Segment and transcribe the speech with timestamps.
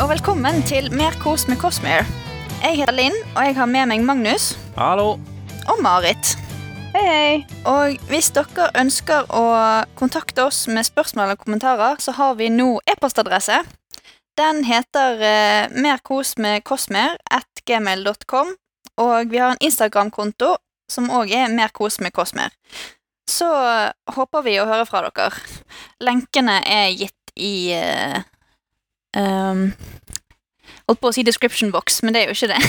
[0.00, 2.06] og velkommen til Mer kos med Cosmere.
[2.62, 5.18] Jeg heter Linn, og jeg har med meg Magnus Hallo.
[5.68, 6.30] og Marit.
[6.94, 7.34] Hei, hei.
[7.68, 9.42] Og hvis dere ønsker å
[10.00, 13.60] kontakte oss med spørsmål eller kommentarer, så har vi nå e-postadresse.
[14.40, 18.56] Den heter eh, merkosmedcosmer at gmail.com,
[19.04, 20.54] og vi har en Instagram-konto
[20.88, 22.56] som òg er merkosmedcosmer.
[23.28, 23.52] Så
[24.16, 25.30] håper vi å høre fra dere.
[26.00, 28.22] Lenkene er gitt i uh,
[29.16, 29.70] um,
[30.90, 32.60] Holdt på å si description box, men det er jo ikke det.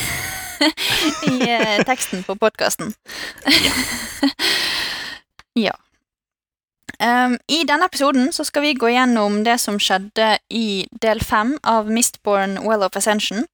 [1.31, 2.93] I uh, teksten på podkasten.
[5.57, 5.73] ja.
[7.01, 11.55] Um, I denne episoden så skal vi gå gjennom det som skjedde i del fem
[11.65, 13.47] av Mistborn Well of Ascension.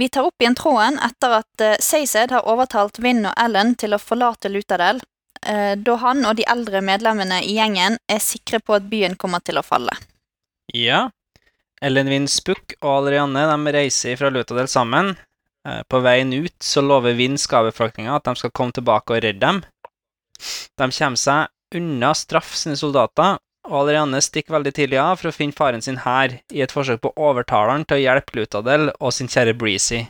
[0.00, 3.94] Vi tar opp igjen tråden etter at uh, Seysed har overtalt Vinn og Ellen til
[3.94, 4.98] å forlate Lutadel,
[5.46, 9.44] uh, da han og de eldre medlemmene i gjengen er sikre på at byen kommer
[9.44, 9.94] til å falle.
[10.74, 11.10] Ja.
[11.80, 15.14] Ellen Vind Buch og Alrianne reiser fra Lutadel sammen.
[15.66, 19.40] Eh, På veien ut så lover Vind skabefolkninga at de skal komme tilbake og redde
[19.40, 19.62] dem.
[20.76, 25.36] De kommer seg unna straff sine soldater, og Alrianne stikker veldig tidlig av for å
[25.36, 28.90] finne faren sin her, i et forsøk på å overtale han til å hjelpe Lutadel
[28.98, 30.06] og sin kjære Breezy.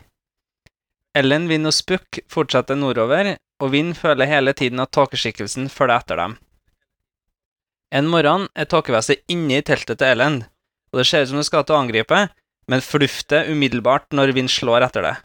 [1.15, 6.19] Ellen, Vinn og Spook fortsetter nordover, og Vinn føler hele tiden at tåkeskikkelsen følger etter
[6.19, 6.37] dem.
[7.91, 10.37] En morgen er tåkevesenet inne i teltet til Ellen,
[10.91, 12.21] og det ser ut som det skal til å angripe,
[12.69, 15.15] men flufter umiddelbart når Vind slår etter det.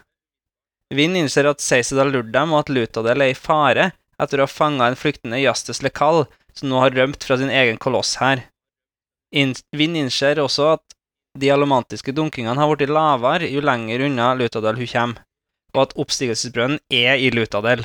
[0.95, 3.91] Vind innser at Seised har dem, og at Lutadel er i fare
[4.23, 7.79] etter å ha fanga en flyktende Jastes Lekal, som nå har rømt fra sin egen
[7.83, 8.47] koloss her.
[9.35, 10.97] In Vind innser også at
[11.37, 15.25] de alomantiske dunkingene har blitt lavere jo lenger unna Lutadel hun kommer,
[15.75, 17.85] og at oppstigelsesbrønnen er i Lutadel.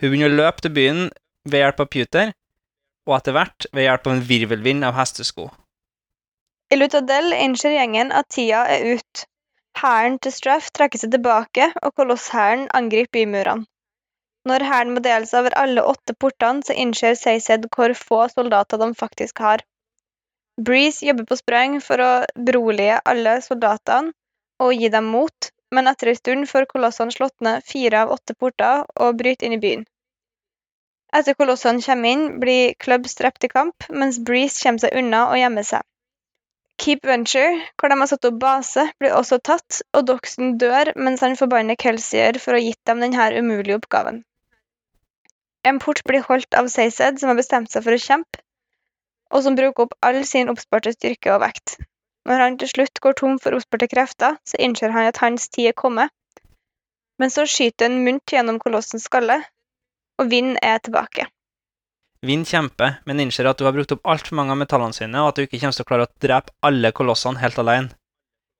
[0.00, 1.02] Hun begynner å løpe til byen
[1.44, 2.32] ved hjelp av Puter,
[3.04, 5.50] og etter hvert ved hjelp av en virvelvind av hestesko.
[6.74, 9.20] I Lutadel innser gjengen at tida er ut.
[9.78, 13.68] Hæren til Straff trekker seg tilbake, og kolosshæren angriper bymurene.
[14.50, 18.82] Når hæren må dele seg over alle åtte portene, så innser Seysed hvor få soldater
[18.82, 19.62] de faktisk har.
[20.66, 22.10] Breeze jobber på sprang for å
[22.50, 24.10] berolige alle soldatene
[24.66, 28.34] og gi dem mot, men etter en stund får kolossene slått ned fire av åtte
[28.34, 29.86] porter og bryter inn i byen.
[31.14, 35.38] Etter kolossene kommer inn, blir Club strept i kamp, mens Breeze kommer seg unna og
[35.38, 35.86] gjemmer seg.
[36.82, 41.22] Keep Venture, hvor de har satt opp base, blir også tatt, og Doxon dør mens
[41.24, 44.24] han forbanner Kelsier for å ha gitt dem denne umulige oppgaven.
[45.64, 48.42] En port blir holdt av Sayzed, som har bestemt seg for å kjempe,
[49.32, 51.78] og som bruker opp all sin oppsparte styrke og vekt.
[52.28, 55.70] Når han til slutt går tom for oppsparte krefter, så innser han at hans tid
[55.70, 56.12] er kommet.
[57.20, 59.38] Men så skyter en mynt gjennom kolossens skalle,
[60.18, 61.28] og vinden er tilbake.
[62.24, 65.32] Vind kjemper, men innser at du har brukt opp altfor mange av metallene sine, og
[65.32, 67.92] at du ikke kommer til å klare å drepe alle kolossene helt alene.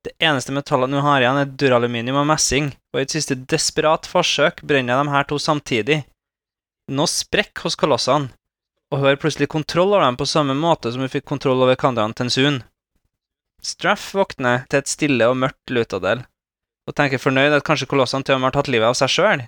[0.05, 4.05] Det eneste metallet du har igjen, er duraluminium og messing, og i et siste desperat
[4.05, 6.03] forsøk brenner de her to samtidig.
[6.93, 8.29] Nå sprekker hos kolossene,
[8.93, 12.13] og har plutselig kontroll over dem på samme måte som hun fikk kontroll over Kandian
[12.13, 12.61] Tensun.
[13.65, 16.21] Straff våkner til et stille og mørkt Lutadel,
[16.85, 19.47] og tenker fornøyd at kanskje kolossene til og med har tatt livet av seg sjøl.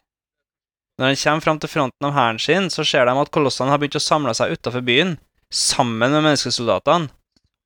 [0.98, 3.78] Når han kommer fram til fronten av hæren sin, så ser de at kolossene har
[3.78, 5.18] begynt å samle seg utafor byen,
[5.54, 7.12] sammen med menneskesoldatene,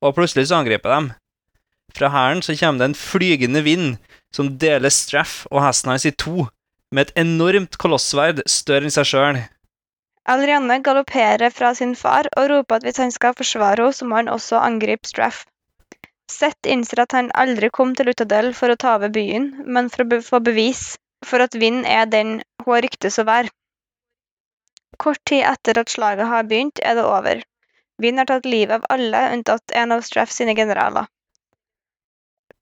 [0.04, 1.14] og plutselig så angriper de.
[1.96, 3.96] Fra hæren så kommer det en flygende vind
[4.36, 6.46] som deler Straff og hesten hans i to,
[6.92, 9.40] med et enormt kolossverd større enn seg sjøl.
[10.28, 14.20] Alrianne galopperer fra sin far og roper at hvis han skal forsvare henne, så må
[14.20, 15.46] han også angripe Straff.
[16.30, 20.04] Seth innser at han aldri kom til Utadel for å ta over byen, men for
[20.04, 20.92] å få bevis
[21.26, 23.52] for at Vind er den hun ryktes å være.
[25.02, 27.42] Kort tid etter at slaget har begynt, er det over.
[28.02, 31.08] Vind har tatt livet av alle unntatt en av Straff sine generaler.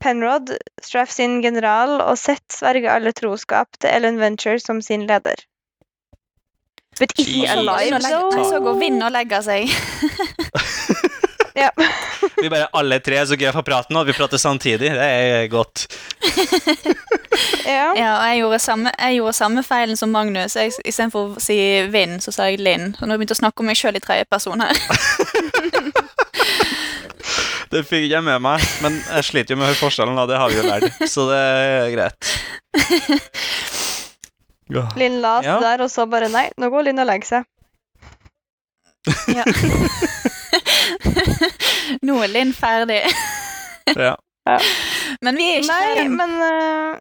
[0.00, 5.44] Penrod, Straff sin general, og Seth sverger alle troskap til Ellen Venture som sin leder.
[6.98, 7.50] But Jesus.
[7.50, 8.44] alive, though?
[8.50, 9.68] Så går Vind og legger seg.
[11.56, 11.70] Ja.
[12.40, 14.90] Vi bare alle tre er så gøy for prate og vi prater samtidig.
[14.94, 15.86] Det er godt.
[17.66, 17.90] ja.
[17.96, 20.54] Ja, og jeg gjorde samme, jeg gjorde samme feilen som Magnus.
[20.56, 21.56] Jeg- Istedenfor å si
[21.90, 22.94] Vind, så sa jeg Linn.
[23.00, 24.74] Og nå har jeg begynt å snakke om meg sjøl i tredje person her.
[27.70, 30.24] Det fikk jeg med meg, men jeg sliter jo med å høre forskjellen, da.
[30.26, 32.30] det har vi jo lært, så det er greit.
[34.98, 35.60] Linn la Ja.
[35.62, 37.46] der, og så bare nei, nå går Linn og legger seg.
[39.32, 39.44] Ja.
[42.06, 43.00] Nå er Linn ferdig.
[43.96, 44.16] Ja.
[45.24, 46.10] Men vi er ikke Nei, ferdig.
[46.16, 46.98] men uh,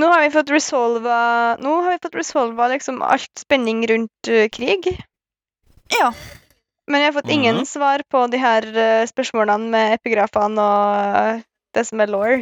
[0.00, 1.18] Nå har vi fått resolva
[1.62, 4.88] Nå har vi fått resolva liksom alt spenning rundt uh, krig.
[5.98, 6.10] Ja.
[6.90, 7.66] Men jeg har fått ingen Mhm.
[7.70, 11.44] svar på de her uh, spørsmålene med epigrafene og
[11.74, 12.34] det som er law.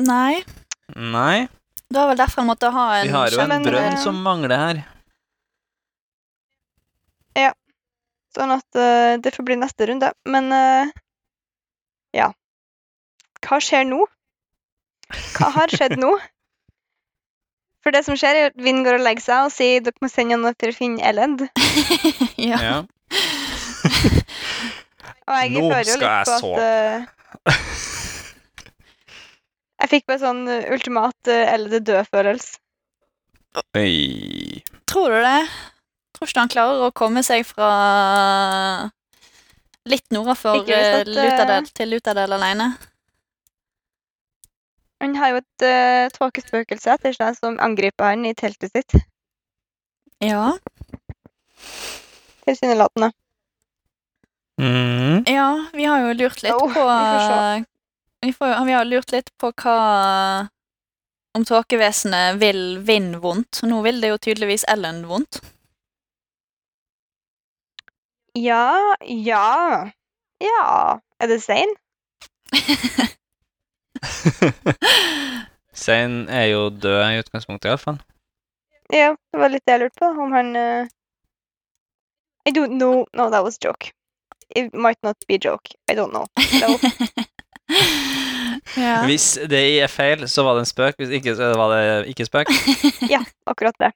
[0.00, 0.42] Nei.
[0.96, 1.48] Nei,
[1.88, 4.56] Det var vel derfor han måtte ha en vi har jo en brønn som mangler
[4.60, 4.80] her.
[8.32, 10.08] Sånn at uh, det får bli neste runde.
[10.24, 10.88] Men uh,
[12.16, 12.30] ja.
[13.44, 14.06] Hva skjer nå?
[15.36, 16.12] Hva har skjedd nå?
[17.82, 20.08] For det som skjer, er at Vinn går og legger seg og sier dere må
[20.08, 21.40] sende noe for å finne Elend.
[22.50, 22.58] ja.
[22.62, 22.76] Ja.
[25.22, 26.62] Og jeg Nå føler jo litt jeg på at uh,
[29.82, 32.50] Jeg fikk bare sånn ultimat uh, Elend er død-følelse.
[34.88, 35.42] Tror du det?
[36.22, 37.68] Tror ikke han klarer å komme seg fra
[39.90, 42.68] litt nord for eh, at, eh, Lutadel til Lutadel alene?
[45.02, 48.94] Han har jo et uh, tåkespøkelse etter seg som angriper han i teltet sitt.
[50.22, 50.52] Ja.
[52.46, 53.08] Tilsynelatende.
[54.62, 55.24] Mm.
[55.26, 57.64] ja, vi har jo lurt litt oh, på vi får
[58.22, 60.46] vi, får, vi har lurt litt på hva
[61.34, 63.64] Om tåkevesenet vil Vind vondt.
[63.66, 65.40] Nå vil det jo tydeligvis Ellen vondt.
[68.32, 69.90] Ja, ja
[70.40, 71.00] Ja.
[71.18, 71.74] Er det Zain?
[75.74, 77.98] Zain er jo død i utgangspunktet, iallfall.
[78.92, 80.08] Ja, det var litt det jeg lurte på.
[80.24, 80.86] Om han uh...
[82.44, 83.06] I don't know.
[83.14, 83.92] No, that was a joke.
[84.56, 85.70] It might not be a joke.
[85.88, 86.26] I don't know.
[86.60, 86.78] No.
[88.76, 89.04] ja.
[89.08, 90.94] Hvis det er feil, så var det en spøk.
[90.98, 92.50] Hvis ikke, så var det ikke spøk.
[93.14, 93.92] ja, akkurat det.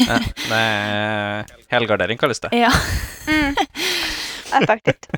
[0.00, 2.52] Ja, det er helgardering, kalles det.
[2.56, 2.70] ja.
[3.28, 3.56] Mm.
[4.62, 5.10] Effektivt.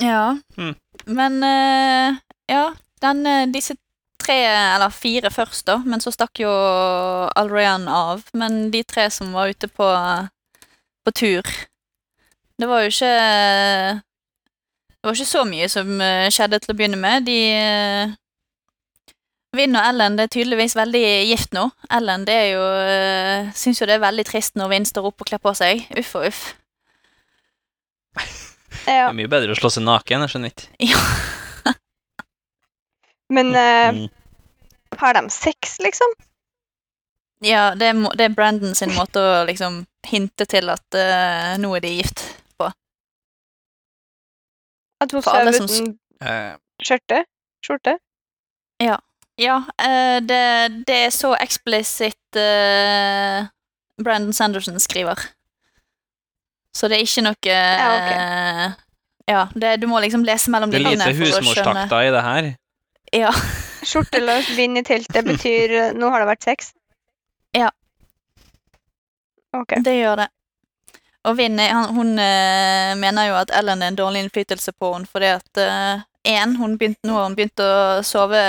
[0.00, 0.38] Ja.
[0.56, 0.74] Mm.
[1.06, 2.16] Men uh,
[2.50, 2.62] ja,
[3.04, 3.76] den, eh, disse
[4.18, 4.36] tre,
[4.74, 6.50] eller fire først, da, men så stakk jo
[7.36, 8.24] Alrayan av.
[8.34, 9.86] Men de tre som var ute på,
[11.04, 11.44] på tur
[12.58, 13.12] Det var jo ikke
[14.00, 17.28] Det var ikke så mye som eh, skjedde til å begynne med.
[17.28, 18.14] De eh,
[19.58, 21.68] Vinn og Ellen det er tydeligvis veldig gift nå.
[21.94, 25.22] Ellen det er jo uh, syns jo det er veldig trist når Vinn står opp
[25.24, 25.84] og kler på seg.
[26.00, 26.42] Uff og uff.
[28.84, 30.66] Det er mye bedre å slå seg naken, jeg skjønner ikke.
[30.90, 31.00] Ja.
[33.34, 34.08] Men eh, Mm.
[35.00, 36.10] har de sex, liksom?
[37.44, 41.70] Ja, det er, det er Brandon sin måte å liksom hinte til at eh, nå
[41.78, 42.22] er de gift
[42.60, 42.68] på.
[45.04, 47.24] At hun For alle sover som uten Eh, skjørte?
[47.64, 47.96] Skjorte?
[48.80, 48.94] Ja,
[49.40, 53.46] eh, det, det er så eksplisitt uh,
[54.02, 55.18] Brandon Sanderson skriver.
[56.74, 58.72] Så det er ikke noe Ja, eh,
[59.30, 62.48] ja, det, du må liksom lese mellom det er lite husmorstakter i det her.
[63.14, 63.30] Ja,
[63.86, 66.72] Skjorteløs vind i teltet betyr nå har det vært sex?
[67.54, 67.70] Ja.
[69.54, 69.76] Ok.
[69.86, 70.28] det gjør det.
[71.24, 71.60] Og Vinn
[71.96, 75.62] hun eh, mener jo at Ellen er en dårlig innflytelse på henne fordi at
[76.26, 78.42] én, hun begynte, nå har hun begynt å sove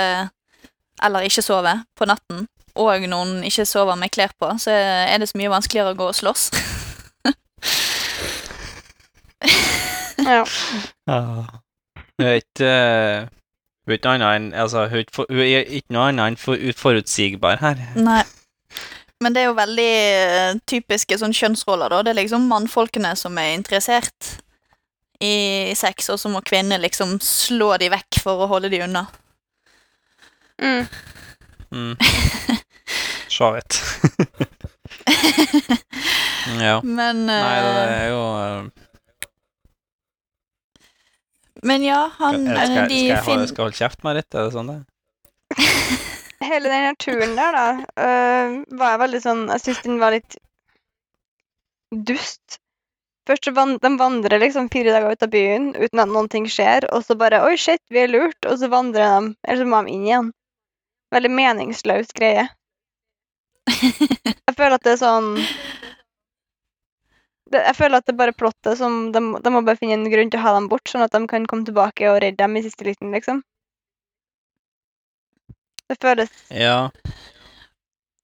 [1.04, 2.46] eller ikke sove på natten.
[2.76, 5.98] Og når hun ikke sover med klær på, så er det så mye vanskeligere å
[5.98, 6.50] gå og slåss.
[10.26, 10.42] Ja.
[11.06, 13.26] Hun er ikke eh,
[13.84, 16.32] Hun er ikke noe annet enn altså, hun, er ikke for, hun ikke noe annet
[16.32, 17.82] enn for, forutsigbar her.
[17.94, 18.24] Nei.
[19.22, 22.02] Men det er jo veldig eh, typiske sånn kjønnsroller, da.
[22.02, 24.32] Det er liksom mannfolkene som er interessert
[25.22, 29.06] i sex, og så må kvinner liksom slå de vekk for å holde de unna.
[30.62, 30.86] Mm.
[31.70, 31.96] Mm.
[33.28, 33.82] Så vidt.
[36.60, 36.80] ja.
[36.82, 38.66] Men Nei, det eh, er jo uh,
[41.66, 44.28] Men ja, han skal, eh, skal, De skal, jeg skal jeg holde kjeft, Marit?
[44.34, 44.78] Er det sånn det?
[46.50, 47.66] Hele den turen der, da,
[47.98, 50.38] uh, var jeg veldig sånn Jeg syns den var litt
[52.06, 52.60] dust.
[53.26, 56.46] Først så van de vandrer liksom fire dager ut av byen uten at noen ting
[56.50, 59.70] skjer, og så bare Oi, shit, vi er lurt, og så vandrer de, eller så
[59.70, 60.28] må de inn igjen.
[61.14, 62.48] Veldig meningsløs greie.
[64.46, 65.32] Jeg føler at det er sånn
[67.50, 70.10] det, Jeg føler at det er bare plottet som de, de må bare finne en
[70.10, 72.58] grunn til å ha dem bort, sånn at de kan komme tilbake og redde dem
[72.58, 73.42] i siste liten, liksom.
[75.86, 76.90] Det føles Ja.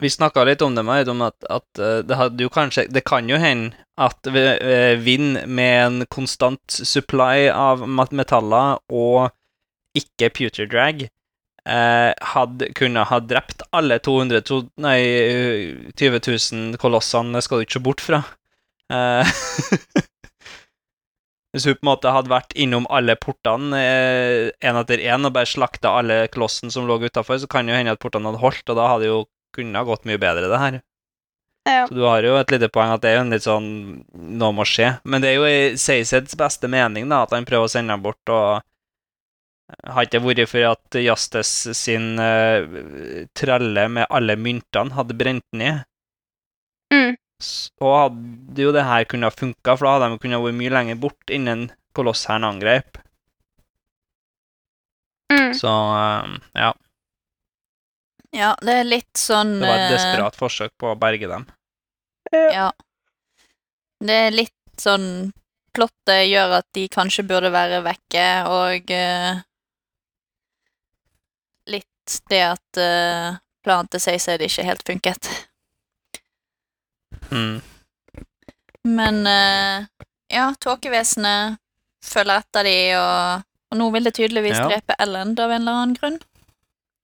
[0.02, 3.04] Vi snakka litt om det, Maid, om at, at eh, det hadde jo kanskje Det
[3.06, 9.30] kan jo hende at vi- vind med en konstant supply av metaller og
[9.94, 11.04] ikke pewter drag
[11.68, 14.98] eh, hadde kunne ha drept alle 200 to, Nei,
[15.98, 18.22] 20 000 kolossene, det skal du ikke se bort fra.
[18.92, 19.34] Eh,
[21.52, 25.50] Hvis hun på en måte hadde vært innom alle portene én etter én og bare
[25.50, 28.78] slakta alle klossen som lå utafor, så kan jo hende at portene hadde holdt, og
[28.78, 29.18] da hadde jo
[29.52, 30.78] kunne ha gått mye bedre, det her.
[31.68, 31.84] Ja.
[31.86, 33.68] Så du har jo et lite poeng at det er jo en litt sånn
[34.40, 34.96] Noe må skje.
[35.06, 38.02] Men det er jo i Seiseds beste mening, da, at han prøver å sende dem
[38.02, 38.64] bort, og
[39.88, 45.84] Hadde ikke vært for at Jastes sin uh, tralle med alle myntene hadde brent ned,
[46.92, 47.14] Mm.
[47.40, 50.98] så hadde jo det her kunnet funka, for da hadde de kunnet vært mye lenger
[51.00, 52.98] bort innen kolosshæren angrep.
[55.32, 55.54] Mm.
[55.56, 56.72] Så uh, ja,
[58.36, 61.46] Ja, det er litt sånn det var et eh, desperat forsøk på å berge dem.
[62.32, 62.70] Ja.
[64.02, 65.32] Det er litt sånn
[65.72, 69.46] Plottet gjør at de kanskje burde være vekke, og eh, litt
[72.30, 75.28] det at uh, planen til Seised ikke helt funket.
[77.30, 77.60] Mm.
[78.88, 79.86] Men uh,
[80.32, 81.58] ja, tåkevesenet
[82.04, 84.68] følger etter de, og, og nå vil det tydeligvis Ja.
[84.68, 86.18] drepe Ellen av en eller annen grunn.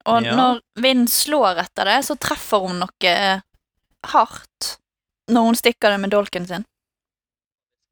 [0.09, 0.35] Og Ja.
[0.35, 3.15] når Vind slår etter det, så treffer hun noe
[4.09, 4.75] hardt
[5.29, 6.65] når hun stikker det med dolken sin.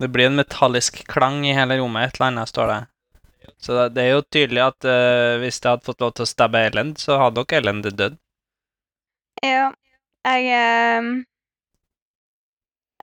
[0.00, 2.78] Det blir en metallisk klang i hele rommet, et eller annet, står det.
[3.62, 6.60] Så det, er jo tydelig at uh, hvis jeg hadde fått lov til å stabbe
[6.68, 8.18] Ellen, så hadde nok Ellen dødd.
[9.44, 9.70] Ja.
[10.26, 11.08] Jeg um,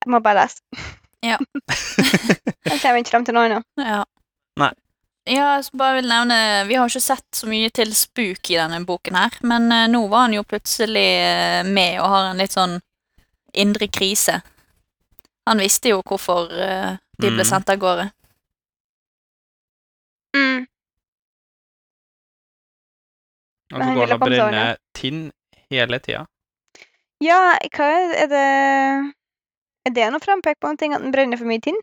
[0.03, 0.61] Jeg må bare lese.
[1.23, 1.37] Ja.
[2.67, 3.67] Jeg kommer ikke frem til noe annet.
[3.79, 4.01] Ja.
[4.59, 4.71] Nei.
[5.23, 8.81] Ja, jeg bare vil nevne Vi har ikke sett så mye til Spook i denne
[8.83, 12.51] boken her, men eh, nå var han jo plutselig eh, med og har en litt
[12.51, 12.75] sånn
[13.55, 14.41] indre krise.
[15.47, 17.47] Han visste jo hvorfor eh, de ble Mm.
[17.53, 18.09] sendt av gårde.
[18.09, 18.22] Mm.
[23.73, 24.65] Og så går det å og komme
[24.97, 25.23] tinn
[25.73, 26.25] hele tida.
[27.23, 28.47] Ja, hva er, er det
[29.87, 31.79] Er det noe frampek på noen ting at den brenner for mye tinn?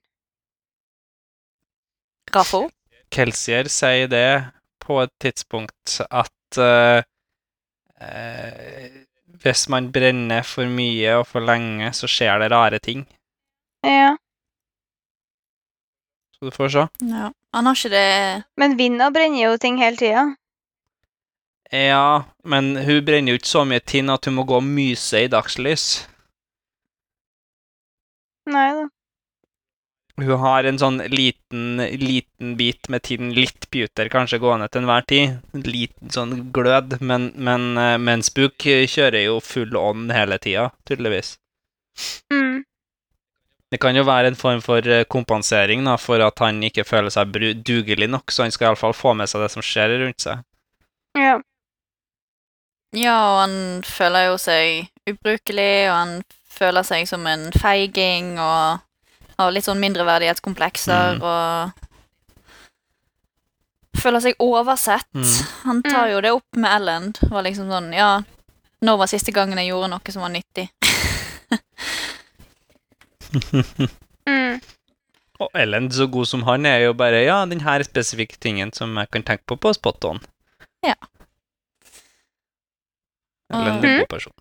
[2.33, 2.69] Raffo?
[3.11, 4.29] Kelsier sier det
[4.81, 7.03] på et tidspunkt at uh,
[8.01, 9.01] uh,
[9.43, 13.05] hvis man brenner for mye og for lenge, så skjer det rare ting.
[13.87, 14.15] Ja.
[16.41, 16.87] Så du får se.
[17.05, 17.33] Ja.
[17.53, 20.23] Han har ikke det Men vinden brenner jo ting hele tida.
[21.71, 25.21] Ja, men hun brenner jo ikke så mye tinn at hun må gå og myse
[25.21, 25.85] i dagslys.
[28.51, 28.89] Nei da.
[30.21, 35.07] Hun har en sånn liten, liten bit med tinn, litt puter kanskje gående til enhver
[35.09, 35.39] tid.
[35.57, 40.71] En liten sånn glød, men, men, eh, men Spook kjører jo full ånd hele tida,
[40.89, 41.37] tydeligvis.
[42.33, 42.65] Mm.
[43.71, 47.11] Det kan jo være en form for eh, kompensering da, for at han ikke føler
[47.15, 47.31] seg
[47.63, 50.43] dugelig nok, så han skal iallfall få med seg det som skjer rundt seg.
[51.19, 51.37] Ja.
[52.97, 53.55] Ja, og han
[53.87, 56.17] føler jo seg ubrukelig, og han
[56.51, 58.81] føler seg som en feiging, og
[59.39, 61.23] har litt sånn mindreverdighetskomplekser, Mm.
[61.23, 61.71] og
[64.01, 65.07] føler seg oversett.
[65.15, 65.31] Mm.
[65.65, 67.13] Han tar jo det opp med Ellen.
[67.31, 68.23] Var liksom sånn, ja,
[68.83, 70.67] når var siste gangen jeg gjorde noe som var nyttig?
[74.29, 74.61] Mm.
[75.41, 78.97] Og Ellen, så god som han er, jo bare Ja, den her spesifikke tingen som
[79.01, 80.21] jeg kan tenke på på spot on.
[80.85, 80.95] Ja.
[83.51, 83.85] Ellen er Mhm.
[83.85, 84.33] en god person.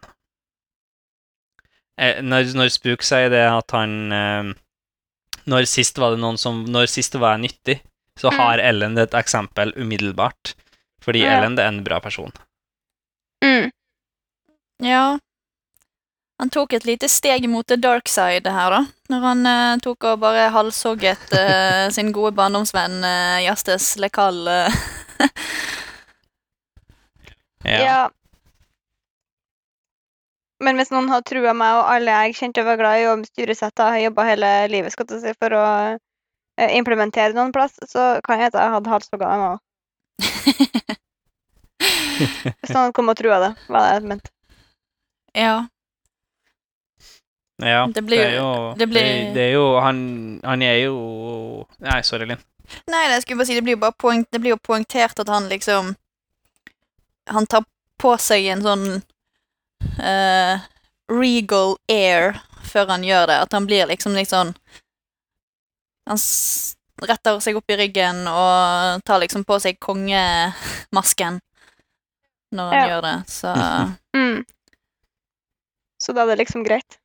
[1.99, 4.53] Eh, når, når Spook sier det at han eh,
[5.49, 7.81] Når sist var det noen som Når sist var jeg nyttig,
[8.19, 8.37] så Mm.
[8.37, 10.53] har Ellen et eksempel umiddelbart.
[11.01, 11.39] Fordi Ja.
[11.39, 12.31] Ellen det er en bra person.
[13.43, 13.71] Mm.
[14.83, 15.17] Ja.
[16.39, 18.85] Han tok et lite steg mot the dark side her, da.
[19.11, 24.47] Når han eh, tok og bare halshogget eh, sin gode barndomsvenn uh, Jastes Lekal.
[24.47, 24.71] eh.
[27.67, 27.79] Ja.
[27.83, 28.09] Ja.
[30.63, 33.83] Men hvis noen har trua meg, og alle jeg kjente var glad i å styresette,
[33.83, 35.63] har jobba hele livet skal jeg si, for å
[35.95, 39.57] eh, implementere noen plass, så kan jeg hete jeg hadde halshogga dem òg.
[42.59, 44.29] Hvis noen kom og trua det, var det jeg mente.
[45.35, 45.57] ja.
[47.59, 47.87] Ja.
[47.87, 51.65] Det blir- det er jo det blir- det, det er jo Han, han er jo
[51.79, 52.39] Nei, sorry, Linn.
[52.87, 55.27] Nei, det skulle bare si, det blir jo bare poeng, det blir jo poengtert at
[55.27, 55.95] han liksom
[57.29, 57.63] Han tar
[57.99, 58.85] på seg en sånn
[59.99, 60.59] uh,
[61.09, 62.39] regal air
[62.69, 63.37] før han gjør det.
[63.43, 64.53] At han blir liksom litt sånn
[66.07, 66.17] Han
[67.01, 71.39] retter seg opp i ryggen og tar liksom på seg kongemasken
[72.51, 72.87] når han Ja.
[72.89, 73.53] gjør det, så
[74.15, 74.45] Mm.
[76.01, 76.98] Så da er det liksom greit.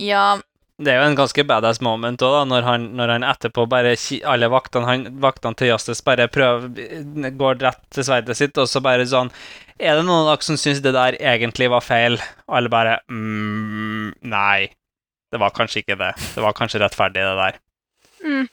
[0.00, 0.40] Ja,
[0.82, 3.92] Det er jo en ganske badass moment òg, da, når han, når han etterpå bare
[4.26, 8.80] Alle vaktene, han, vaktene til Justice bare prøver går rett til sverdet sitt, og så
[8.82, 9.30] bare sånn
[9.78, 12.16] Er det noen av dere som syns det der egentlig var feil?
[12.48, 14.72] Og alle bare mm, Nei.
[15.32, 16.10] Det var kanskje ikke det.
[16.34, 17.60] Det var kanskje rettferdig, det der.
[18.22, 18.48] Mm.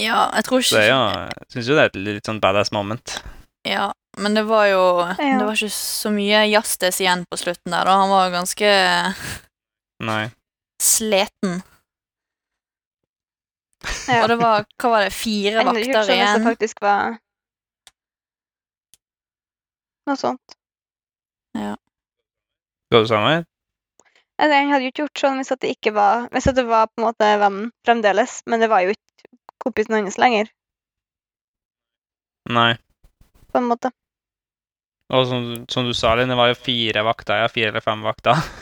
[0.00, 2.70] ja, jeg tror Så ikke jo Jeg syns jo det er et litt sånn badass
[2.72, 3.18] moment.
[3.68, 5.38] Ja, men det var jo Ja.
[5.38, 8.70] Det var ikke så mye Jastis igjen på slutten der, og Han var ganske
[10.02, 10.24] Nei.
[10.82, 11.62] Sleten.
[14.06, 14.22] Ja.
[14.22, 17.16] Og det var hva var det, fire en ikke vakter sånn hvis det faktisk var
[20.06, 20.54] Noe sånt.
[21.58, 21.76] Ja.
[22.90, 23.46] Skal du sammen?
[24.42, 26.98] Eller, han hadde jo ikke gjort sånn hvis det ikke var Hvis det var på
[26.98, 29.30] en måte vennen fremdeles, men det var jo ikke
[29.62, 30.50] kompisen hans lenger,
[32.50, 32.72] Nei.
[33.52, 33.92] på en måte.
[35.12, 37.50] Og som, som du sa, Linn, det var jo fire vakter, ja.
[37.52, 38.38] Fire eller fem vakter.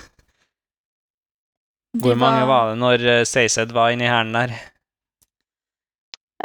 [1.99, 4.52] Hvor mange var det når Sayzed Seised var inni hæren der?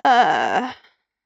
[0.06, 0.72] Uh,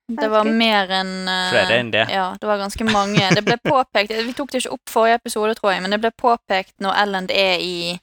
[0.09, 2.05] Det var mer enn uh, Flere enn det.
[2.11, 3.29] Ja, det var ganske mange.
[3.35, 6.11] Det ble påpekt Vi tok det ikke opp forrige episode, tror jeg, men det ble
[6.17, 7.97] påpekt når Ellen er i,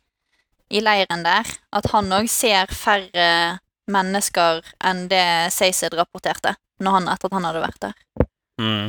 [0.70, 3.58] i leiren der, at han òg ser færre
[3.90, 8.26] mennesker enn det Seised rapporterte når han, etter at han hadde vært der.
[8.61, 8.88] Mm.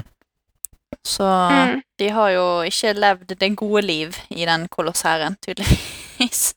[1.07, 1.81] Så mm.
[1.99, 6.53] de har jo ikke levd det gode liv i den kolossæren, tydeligvis.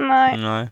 [0.00, 0.32] Nei.
[0.46, 0.64] Nei.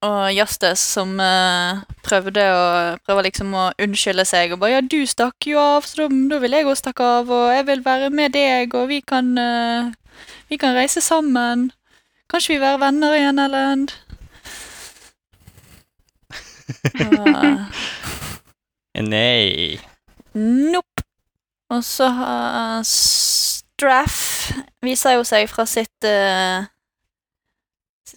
[0.00, 2.60] Og Justice som uh, prøvde å
[3.04, 6.38] prøver liksom å unnskylde seg og bare 'Ja, du stakk jo av, så da, da
[6.40, 9.92] vil jeg òg stakke av, og jeg vil være med deg, og vi kan uh,
[10.50, 11.70] Vi kan reise sammen.
[12.28, 13.88] Kan ikke vi være venner igjen, Ellen?
[16.98, 17.70] Uh,
[19.12, 19.78] Nei.
[20.34, 21.04] nope.
[21.70, 24.50] Og så har Straff
[24.84, 26.64] viser jo seg fra sitt uh,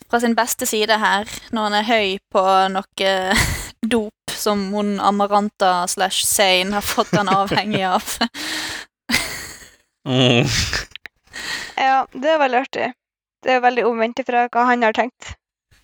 [0.09, 2.43] Fra sin beste side her, når han er høy på
[2.73, 3.13] noe
[3.93, 8.15] dop som hun Amaranta slash Zane har fått han avhengig av.
[10.07, 10.47] Mm.
[11.79, 12.89] Ja, det er veldig artig.
[13.43, 15.35] Det er veldig omvendt fra hva han har tenkt.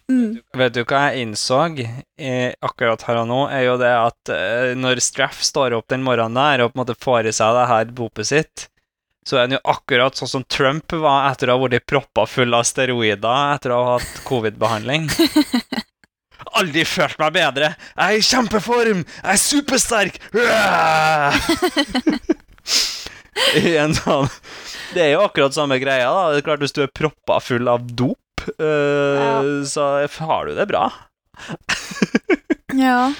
[0.10, 0.40] Mm.
[0.58, 1.60] Vet du hva jeg innså
[2.18, 6.02] eh, akkurat her og nå, er jo det at eh, når Straff står opp den
[6.06, 8.69] morgenen der og på en måte får i seg det her dopet sitt,
[9.30, 12.56] så er han jo akkurat sånn som Trump var etter å ha vært proppa full
[12.58, 15.06] av steroider etter å ha hatt covid-behandling.
[16.60, 17.68] Aldri følt meg bedre.
[17.94, 19.04] Jeg er i kjempeform!
[19.06, 20.18] Jeg er supersterk!
[23.60, 24.28] I en sånn
[24.94, 26.24] Det er jo akkurat samme greia, da.
[26.34, 29.38] Det er klart Hvis du er proppa full av dop, eh, Ja.
[29.70, 29.86] så
[30.26, 30.88] har du det bra.
[32.76, 33.14] Ja,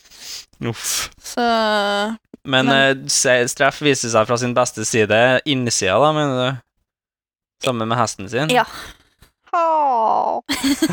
[0.70, 1.10] Uff.
[1.22, 1.42] så
[2.44, 3.46] Men, Men- eh, se-
[3.80, 5.40] viser seg fra sin beste side.
[5.48, 6.56] Innsida, da, mener du?
[7.64, 8.50] Sammen med hesten sin?
[8.52, 8.66] Ja.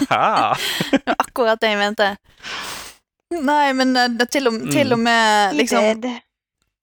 [0.09, 2.11] Var akkurat det jeg mente.
[3.31, 6.03] Nei, men eh, det, til, og, til og med liksom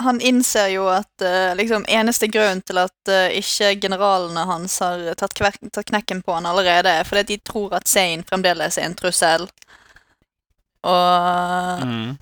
[0.03, 5.01] Han innser jo at eh, liksom eneste grunn til at uh, ikke generalene hans har
[5.19, 8.87] tatt, kver tatt knekken på han allerede, er fordi de tror at Zain fremdeles er
[8.91, 9.49] en trussel.
[10.87, 12.17] Og Mm.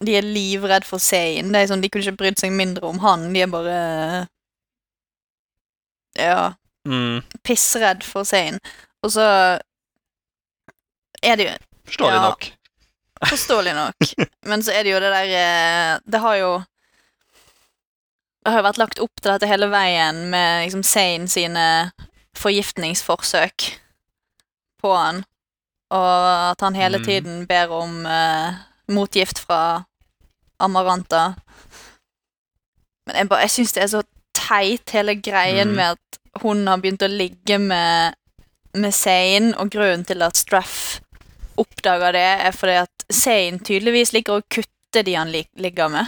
[0.00, 1.50] De er livredd for Zain.
[1.52, 3.32] Det er sånn, De kunne ikke brydd seg mindre om han.
[3.34, 4.28] De er bare
[6.18, 6.54] Ja,
[6.86, 7.20] Mm.
[7.44, 8.58] pissredd for Zain.
[9.04, 9.24] Og så
[11.22, 11.56] er det jo
[11.90, 12.22] Forståelig Ja.
[12.22, 12.46] nok.
[13.28, 13.94] Forståelig nok.
[14.48, 16.62] Men så er det jo det der eh, Det har jo
[18.44, 21.92] Det har jo vært lagt opp til dette hele veien med liksom Zain sine
[22.34, 23.66] forgiftningsforsøk
[24.80, 25.24] på han.
[25.90, 27.04] Og at han hele Mm.
[27.04, 28.54] tiden ber om uh,
[28.88, 29.84] motgift fra
[30.60, 31.34] Amaranta.
[33.06, 34.02] Men jeg, bare- jeg syns det er så
[34.36, 35.76] teit, hele greien Mm.
[35.76, 38.14] med at hun har begynt å ligge med,
[38.74, 41.00] med Zain, og grunnen til at Straff
[41.58, 46.06] oppdager det, er fordi at Zain tydeligvis liker å kutte de han lik ligger med.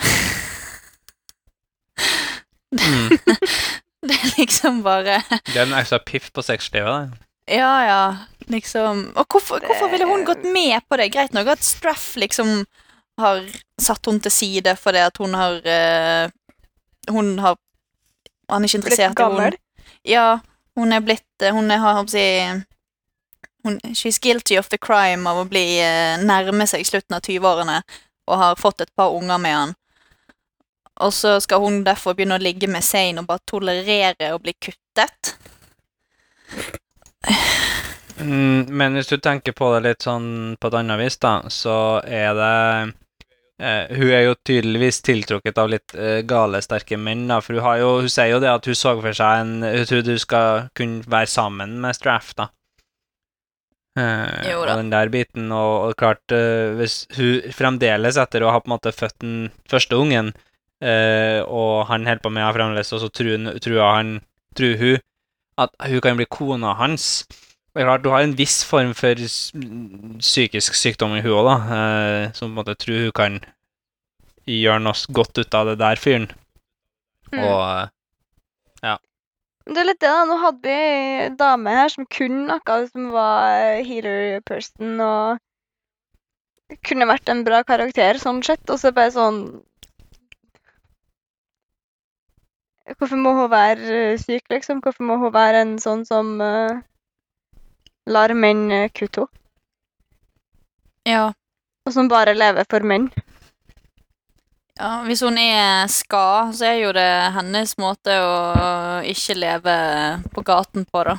[2.72, 3.18] Mm.
[4.02, 6.88] Det er liksom bare Det er en ekstra piff på sexlivet.
[6.88, 7.26] da.
[7.52, 8.00] Ja, ja,
[8.50, 11.10] liksom Og hvorfor, hvorfor ville hun gått med på det?
[11.14, 12.64] Greit nok at Straff liksom
[13.20, 13.42] har
[13.80, 16.30] satt hun til side fordi at hun har eh,
[17.10, 17.56] Hun har
[18.50, 19.58] Han er ikke interessert i henne.
[20.04, 20.38] Ja,
[20.78, 22.62] hun er blitt eh, Hun er, har jeg,
[23.64, 27.82] hun, She's guilty of the crime av å bli eh, nærme seg slutten av 20-årene
[28.30, 29.72] og har fått et par unger med han.
[31.02, 34.54] Og så skal hun derfor begynne å ligge med Zain og bare tolerere å bli
[34.62, 35.34] kuttet.
[38.22, 41.76] Mm, men hvis du tenker på det litt sånn på et annet vis, da, så
[42.06, 42.56] er det
[43.58, 47.64] eh, Hun er jo tydeligvis tiltrukket av litt eh, gale, sterke menn, da, for hun,
[47.66, 50.24] har jo, hun sier jo det at hun så for seg en Hun trodde hun
[50.24, 52.48] skal kunne være sammen med Straff, da.
[53.98, 58.54] Eh, Jo og den der biten, og, og klart eh, Hvis hun fremdeles, etter å
[58.54, 60.32] ha på en måte født den første ungen,
[60.80, 64.20] eh, og han holder på med henne fremdeles, og så tror, tror han
[64.52, 65.00] Tror hun
[65.60, 67.24] at hun kan bli kona hans.
[67.72, 69.16] Det er klart, Du har en viss form for
[70.20, 71.56] psykisk sykdom i hun òg, da.
[71.76, 73.38] Eh, som på en måte tror hun kan
[74.44, 76.28] gjøre noe godt ut av det der fyren.
[77.32, 77.40] Mm.
[77.46, 77.88] Og
[78.84, 78.98] ja.
[79.64, 80.26] Det er litt det, da.
[80.28, 87.08] Nå hadde vi ei dame her som kunne noe som var healer person, og kunne
[87.08, 89.44] vært en bra karakter sånn sett, og så bare sånn
[92.98, 94.80] hvorfor må hun være eh, syk, liksom?
[94.84, 96.82] Hvorfor må hun være en sånn som eh,
[98.06, 99.38] lar menn uh, kutte henne?
[101.08, 101.32] Ja.
[101.86, 103.08] Og som bare lever for menn?
[104.78, 104.90] ja.
[105.06, 108.32] Hvis hun er ska, så er jo det hennes måte å
[109.06, 109.74] ikke leve
[110.34, 111.16] på gaten på, da.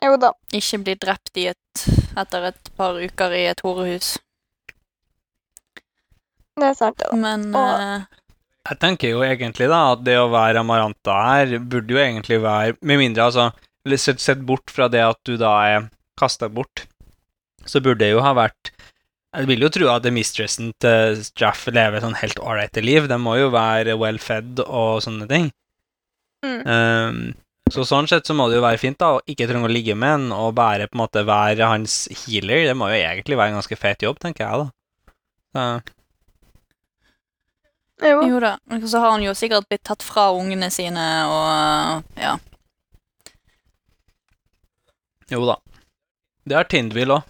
[0.00, 0.30] Jo da.
[0.56, 1.82] Ikke bli drept i et,
[2.18, 4.14] etter et par uker i et horehus.
[6.60, 7.16] Det er sant, det, da.
[7.16, 8.06] Men Og- eh,
[8.70, 12.76] Jeg tenker jo egentlig da at det å være Amaranta her burde jo egentlig være
[12.82, 13.50] Med mindre, altså
[13.86, 15.88] eller Sett, sett bort fra det at du da er
[16.20, 16.84] kasta bort,
[17.64, 18.72] så burde det jo ha vært
[19.36, 23.06] Jeg vil jo tro at mistressen til Jaff lever sånn helt ålreite liv.
[23.06, 25.46] De må jo være well fed og sånne ting.
[26.42, 26.60] Mm.
[26.66, 27.20] Um,
[27.70, 29.94] så sånn sett så må det jo være fint da å ikke trenge å ligge
[29.94, 32.66] med en og bare på en måte være hans healer.
[32.66, 34.68] Det må jo egentlig være en ganske fet jobb, tenker jeg da.
[35.54, 35.64] Så,
[38.10, 38.20] Jo.
[38.26, 38.56] jo da.
[38.74, 42.34] Og så har han jo sikkert blitt tatt fra ungene sine og ja.
[45.30, 45.56] Jo da.
[46.46, 47.22] Det har Tindvil òg.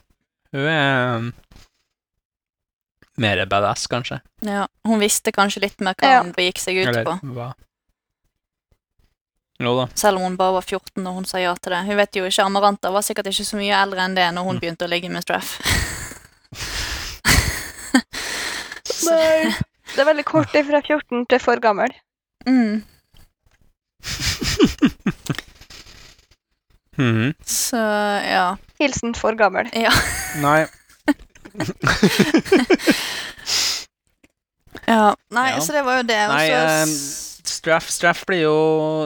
[0.55, 1.33] Hun er um,
[3.21, 4.21] mer badass, kanskje.
[4.47, 4.67] ja.
[4.87, 6.23] Hun visste kanskje litt mer hva Ja.
[6.23, 7.19] hun begikk seg ut Eller på.
[7.37, 7.51] hva?
[9.61, 9.87] Jo da.
[9.95, 11.83] Selv om hun bare var 14 når hun sa ja til det.
[11.85, 14.57] Hun vet jo ikke, Amaranta var sikkert ikke så mye eldre enn det når hun
[14.57, 14.61] Mm.
[14.63, 15.59] begynte å ligge med Straff.
[19.11, 19.53] Nei.
[19.91, 21.91] Det er veldig kort fra 14 til for gammel.
[22.49, 22.81] Mm.
[27.01, 27.33] Mhm.
[27.47, 28.45] Så ja.
[28.81, 29.69] Hilsen for gammel.
[30.43, 30.67] Nei.
[34.87, 35.15] ja.
[35.31, 35.61] Nei, Ja.
[35.61, 36.21] så det var jo det.
[36.31, 36.95] Nei, så ehm,
[37.51, 38.57] Straff, Straff, blir jo,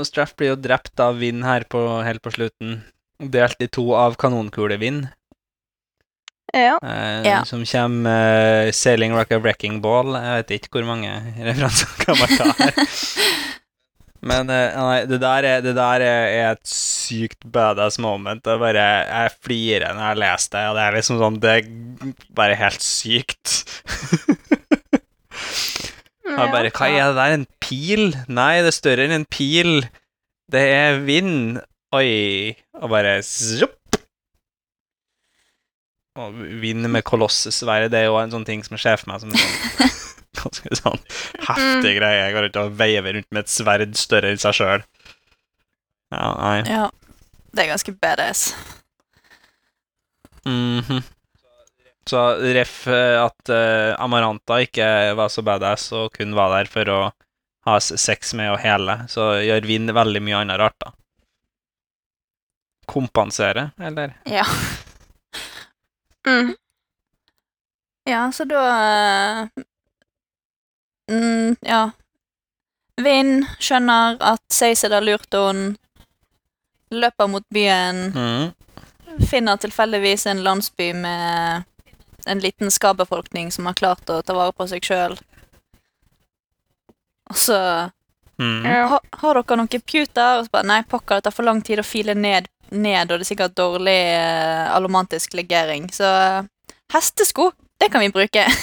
[0.07, 2.83] Straff blir jo drept av vind her på, helt på slutten.
[3.19, 5.09] Delt i to av kanonkulevind.
[6.55, 6.77] Ja.
[6.83, 7.41] Eh, Ja.
[7.45, 10.15] Som kommer uh, sailing like a wrecking ball.
[10.15, 11.11] Jeg vet ikke hvor mange
[11.43, 12.73] referanser kan man ta her.
[14.25, 18.41] Men eh, nei, det der, er, det der er, et sykt badass moment.
[18.45, 22.15] Det bare, jeg flirer når jeg leser det, og det er liksom sånn Det er
[22.41, 23.59] bare helt sykt.
[26.35, 27.37] Jeg bare, Hva er det der?
[27.37, 28.09] En pil?
[28.33, 29.85] Nei, det er større enn en pil.
[30.51, 31.61] Det er vind.
[31.95, 32.55] Oi.
[32.81, 33.79] Og bare zopp.
[36.19, 39.35] Og vind med kolossesverdet, det er jo en sånn ting som skjer for meg som
[39.35, 39.93] sånn
[40.45, 41.01] ganske sånn
[41.49, 42.21] heftig greie.
[42.27, 44.87] Jeg går ikke og veiver rundt med et sverd større enn seg sjøl.
[46.15, 46.59] Ja, nei.
[46.71, 46.87] Ja.
[47.55, 48.47] Det er ganske badass.
[50.45, 51.03] Mhm.
[52.05, 52.21] Så
[52.53, 56.99] ref at uh, Amaranta ikke var så badass og kun var der for å
[57.65, 60.93] ha sex med og hele, så gjør Vind veldig mye annet rart, da.
[62.91, 64.19] Kompensere, eller?
[64.29, 64.45] Ja.
[66.29, 66.53] Mm.
[68.05, 69.65] Ja, så da eh,
[71.11, 71.91] mm, Ja.
[73.03, 75.75] Vind skjønner at Seised har lurt henne,
[76.95, 79.25] løper mot byen, mm.
[79.27, 81.65] finner tilfeldigvis en landsby med
[82.27, 85.17] en liten skabefolkning som har klart å ta vare på seg sjøl.
[87.31, 87.59] Og så
[88.39, 88.65] mm.
[88.65, 90.39] Ha, Har dere noen puter?
[90.39, 93.19] Og så bare Nei, pokker, det tar for lang tid å file ned, ned og
[93.19, 95.91] det er sikkert dårlig eh, alomantisk legering.
[95.93, 96.47] Så eh,
[96.95, 98.47] hestesko, det kan vi bruke.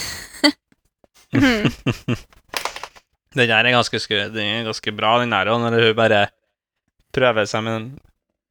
[1.34, 2.17] Mhm.
[3.36, 6.26] Den der er ganske, sku- den er ganske bra, den der, òg, når hun bare
[7.15, 7.86] prøver seg med en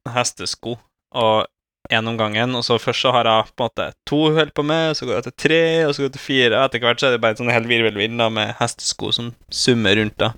[0.09, 0.73] hestesko,
[1.13, 1.45] og
[1.93, 4.55] én om gangen, og så først så har hun på en måte to hun holder
[4.57, 6.81] på med, så går hun til tre, og så går hun til fire, og etter
[6.81, 10.17] hvert så er det bare en sånn hel virvelvind da, med hestesko som summer rundt
[10.23, 10.31] da.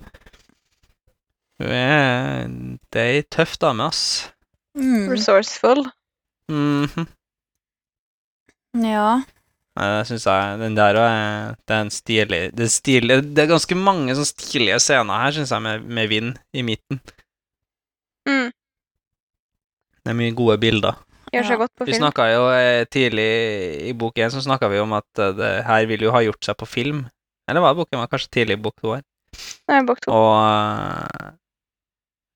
[1.62, 2.44] Hun er,
[2.92, 4.04] det er ei tøff dame, ass.
[4.76, 5.08] Mm.
[5.14, 5.86] Resourceful.
[6.52, 7.06] Mhm.
[8.84, 9.22] Ja.
[9.74, 13.42] Det syns jeg, den der òg er, det er en stilig, det er stilig, det
[13.42, 17.00] er ganske mange sånn stilige scener her, synes jeg, med, med vind i midten.
[18.28, 18.52] Mm.
[20.04, 21.00] Det er mye gode bilder.
[21.34, 21.60] Gjør seg Ja.
[21.64, 22.04] godt på Vi film.
[22.04, 23.26] snakka jo eh, tidlig
[23.90, 26.44] i bok én, så snakka vi om at eh, det her ville jo ha gjort
[26.46, 27.00] seg på film.
[27.50, 27.98] Eller var det bok én?
[28.04, 29.02] Var kanskje tidlig i bok to her.
[29.68, 30.12] Nei, bok to.
[30.14, 31.34] Og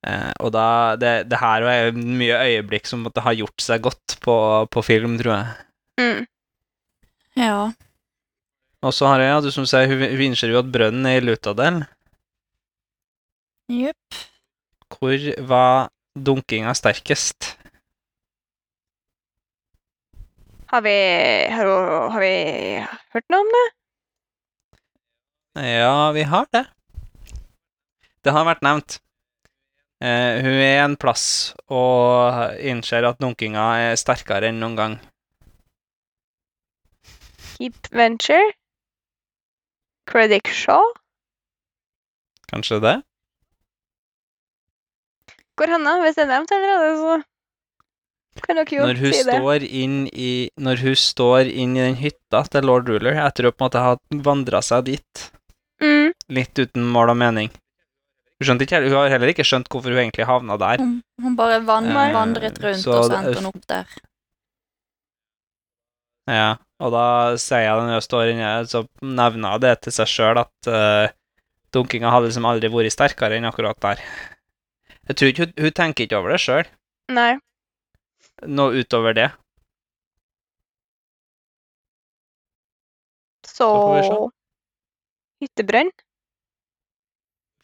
[0.06, 3.82] eh, Og da Det, det her er jo mye øyeblikk som måtte ha gjort seg
[3.86, 4.34] godt på,
[4.74, 5.46] på film, tror jeg.
[6.02, 6.26] Mm.
[7.38, 7.70] Ja.
[8.82, 11.20] Og så har jeg, ja, du som sier, hun hun innser jo at brønnen er
[11.20, 11.84] i Lutadel.
[13.70, 14.18] Jepp.
[14.88, 17.54] Hvor var dunkinga sterkest?
[20.68, 20.96] Har vi,
[21.52, 21.68] har,
[22.12, 22.32] har vi
[23.14, 23.66] hørt noe om det?
[25.68, 26.64] Ja, vi har det.
[28.22, 28.98] Det har vært nevnt.
[30.04, 34.98] Eh, hun er en plass og innser at dunkinga er sterkere enn noen gang.
[37.58, 38.52] Keep Venture?
[40.08, 40.84] Credit Shaw?
[42.48, 42.96] Kanskje det?
[45.58, 45.96] Hvor hen, da?
[46.04, 46.92] Hvis det er nevnt allerede,
[48.38, 49.34] så kan dere jo Når hun si det.
[49.34, 50.28] står inn i
[50.62, 53.82] Når hun står inn i den hytta til lord Ruler, etter å på en måte
[53.82, 53.96] ha
[54.28, 55.24] vandra seg dit,
[55.82, 56.12] Mm.
[56.34, 57.50] litt uten mål og mening.
[58.38, 60.78] Hun, skjønte ikke, hun har heller ikke skjønt hvorfor hun egentlig havna der.
[60.82, 63.86] Hun, hun bare vandret, Eh, vandret rundt, så og så endte hun opp der.
[66.28, 67.04] Ja, og da
[67.42, 71.10] sier jeg når jeg står inne, så nevner jeg det til seg sjøl at uh,
[71.74, 74.02] dunkinga hadde liksom aldri vært sterkere enn akkurat der.
[75.10, 76.70] Jeg tror ikke hun, hun tenker ikke over det sjøl,
[77.16, 77.32] Nei.
[78.46, 79.28] noe utover det.
[83.48, 84.02] Så får vi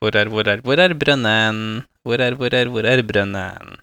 [0.02, 1.58] Hvor er, hvor er, hvor er brønnen?
[2.04, 3.78] Hvor er, hvor er, hvor er brønnen?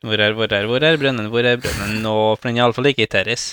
[0.00, 1.28] Hvor er, hvor er, hvor er brønnen?
[1.32, 2.14] Hvor er brønnen nå?
[2.38, 3.50] For den er iallfall ikke i Terris.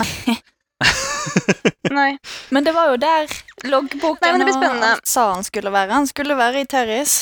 [1.98, 2.14] Nei.
[2.56, 3.28] Men det var jo der
[3.68, 5.92] loggboken Nei, men det og alt sa han skulle være.
[5.96, 7.18] Han skulle være i Terris.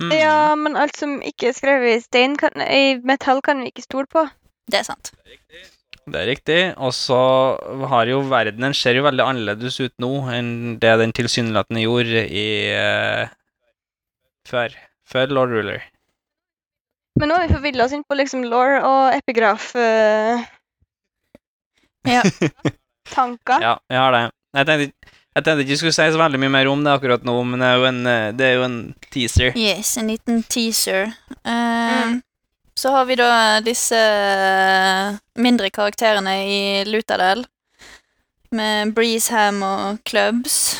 [0.00, 0.10] Mm.
[0.16, 3.84] Ja, men alt som ikke er skrevet i stein, kan, i metall, kan vi ikke
[3.84, 4.24] stole på.
[4.70, 5.12] Det er sant.
[6.04, 6.58] Det er riktig.
[6.76, 7.20] Og så
[7.88, 12.24] har jo verden Den ser jo veldig annerledes ut nå enn det den tilsynelatende gjorde
[12.28, 13.32] i uh,
[14.48, 14.76] før.
[15.08, 15.84] Før Lord Ruler.
[17.20, 20.42] Men nå har vi forvilla oss inn på liksom law og epigraf uh...
[22.04, 22.22] Ja.
[23.14, 23.62] tanker.
[23.62, 24.24] Ja, jeg har det.
[24.54, 27.24] Jeg tenkte, jeg tenkte ikke jeg skulle si så veldig mye mer om det akkurat
[27.26, 28.78] nå, men det er jo en, eh, det er jo en
[29.14, 29.56] teaser.
[29.58, 31.10] Yes, en liten teaser.
[31.42, 32.22] Uh, Mm.
[32.74, 33.98] Så har vi da disse
[35.38, 37.44] mindre karakterene i Lutadel.
[38.50, 40.76] Med Breezeham og Clubs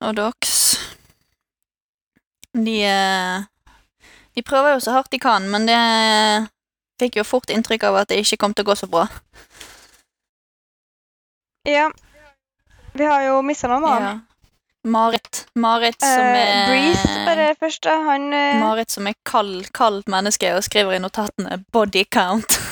[0.00, 0.78] og Dox.
[2.56, 3.44] De eh,
[4.34, 5.78] De prøver jo så hardt de kan, men det
[7.00, 9.04] fikk jo fort inntrykk av at det ikke kom til å gå så bra.
[11.68, 11.90] Ja.
[12.92, 14.08] Vi har jo mista noen annen.
[14.08, 14.14] Ja.
[14.90, 15.46] Marit.
[15.60, 17.86] Marit som uh, er Breeze, bare først.
[17.86, 22.60] Han eh, Marit som er kald, kald menneske og skriver i notatene 'body count'.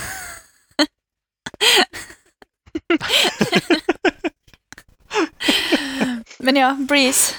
[6.38, 7.34] Men ja, Breeze.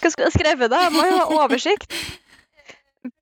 [0.00, 0.78] Hva skal jeg skrive, da?
[0.84, 1.88] Jeg må jo ha oversikt.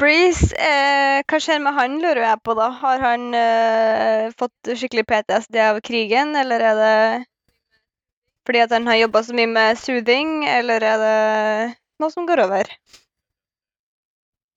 [0.02, 2.72] Breeze, eh, hva skjer med han, lurer jeg på, da.
[2.74, 6.96] Har han eh, fått skikkelig PTSD av krigen, eller er det
[8.42, 11.18] fordi at han har jobba så mye med soothing, eller er det
[12.02, 12.72] noe som går over?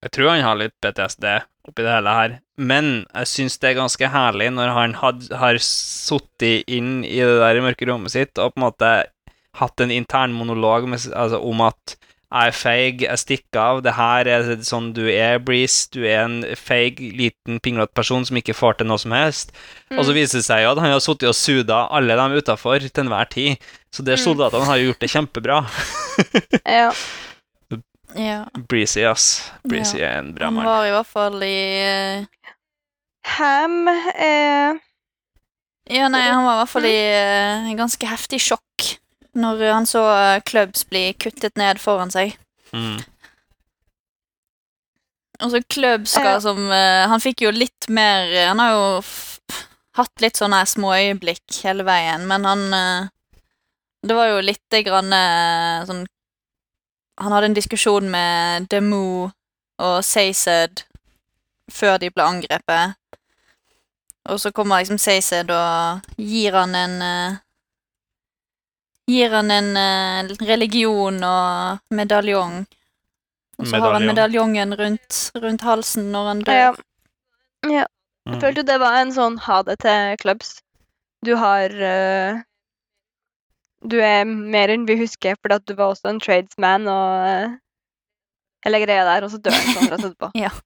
[0.05, 1.27] Jeg tror han har litt PTSD
[1.69, 5.61] oppi det hele her, men jeg syns det er ganske herlig når han had, har
[5.61, 8.91] sittet inn i det der mørke rommet sitt og på en måte
[9.61, 11.95] hatt en intern monolog med, altså, om at
[12.31, 16.23] jeg er feig, jeg stikker av, det her er sånn du er, Breeze, du er
[16.25, 19.51] en feig, liten, pinglete person som ikke får til noe som helst.
[19.91, 20.17] Og så Mm.
[20.17, 23.29] viser det seg jo at han har sittet og suda alle dem utafor til enhver
[23.29, 23.57] tid,
[23.93, 24.23] så de Mm.
[24.25, 25.61] soldatene har gjort det kjempebra.
[26.65, 26.91] Ja.
[28.15, 29.51] Ja, Breezy, ass.
[29.67, 30.63] Breezy er en bra mann.
[30.65, 32.25] han var i hvert fall i uh...
[33.37, 34.77] Ham uh...
[35.89, 38.95] Ja, nei, han var i hvert fall i uh, en ganske heftig sjokk
[39.35, 42.37] når han så eh, Clubs bli kuttet ned foran seg.
[42.73, 42.99] Mm.
[45.43, 46.39] Og så Clubs skal Ja.
[46.41, 48.85] som eh, Han fikk jo litt mer eh, Han har jo
[49.95, 53.07] hatt litt sånne små småøyeblikk hele veien, men han eh,
[54.03, 56.05] Det var jo lite grann eh, sånn
[57.19, 59.31] Han hadde en diskusjon med Demo
[59.79, 60.85] og Saysed
[61.71, 62.93] før de ble angrepet.
[64.29, 67.37] Og så kommer liksom Saysed og gir han en eh,
[69.07, 72.63] Gir han en eh, religion og medaljong.
[73.59, 76.53] Og så har han medaljongen rundt, rundt halsen når han dør.
[76.63, 76.71] ja.
[77.69, 77.85] ja.
[78.25, 78.39] Jeg Mm.
[78.41, 80.55] følte jo det var en sånn ha det til clubs.
[81.21, 82.39] Du har uh,
[83.85, 87.53] Du er mer enn vi husker, fordi at du var også en tradesman og uh,
[88.65, 90.31] hele greia der, og så dør han sånn rett etterpå.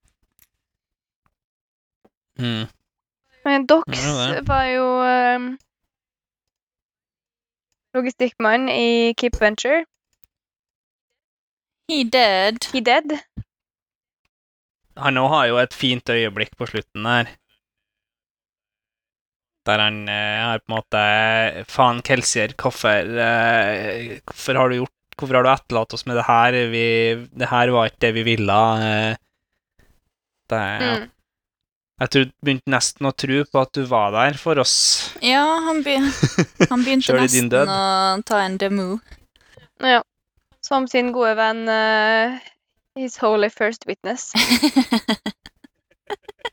[2.39, 2.67] Mm.
[3.43, 5.47] Men Dox Ja, var jo um,
[7.99, 9.83] logistikkmann i Keep Venture.
[11.89, 12.63] He dead.
[12.73, 13.17] He dead.
[14.99, 17.31] Han òg har jo et fint øyeblikk på slutten der.
[19.67, 21.01] Der han eh, har på en måte
[21.69, 26.23] Faen, Kelsier, hvorfor, eh, hvorfor har du gjort Hvorfor har du etterlatt oss med det
[26.29, 26.55] her?
[26.71, 26.83] Vi,
[27.35, 28.59] det her var ikke det vi ville.
[28.85, 29.17] Eh.
[30.47, 30.93] Det, ja.
[30.95, 31.09] Mm.
[31.99, 34.75] Jeg tror, begynte nesten å tro på at du var der for oss.
[35.25, 35.97] Ja, han, be
[36.69, 37.67] han begynte nesten død.
[37.67, 38.99] å ta en demo.
[39.83, 39.99] Ja.
[40.63, 42.39] Som sin gode venn uh,
[42.99, 44.31] His Holy First Witness.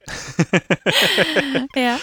[1.75, 1.99] ja.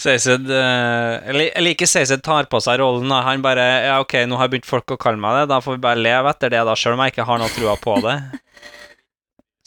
[0.00, 3.12] Seised eh, Eller jeg liker Seised tar på seg rollen.
[3.12, 5.84] Han bare Ja, ok, nå har begynt folk å kalle meg det, da får vi
[5.84, 8.16] bare leve etter det, da, sjøl om jeg ikke har noe trua på det.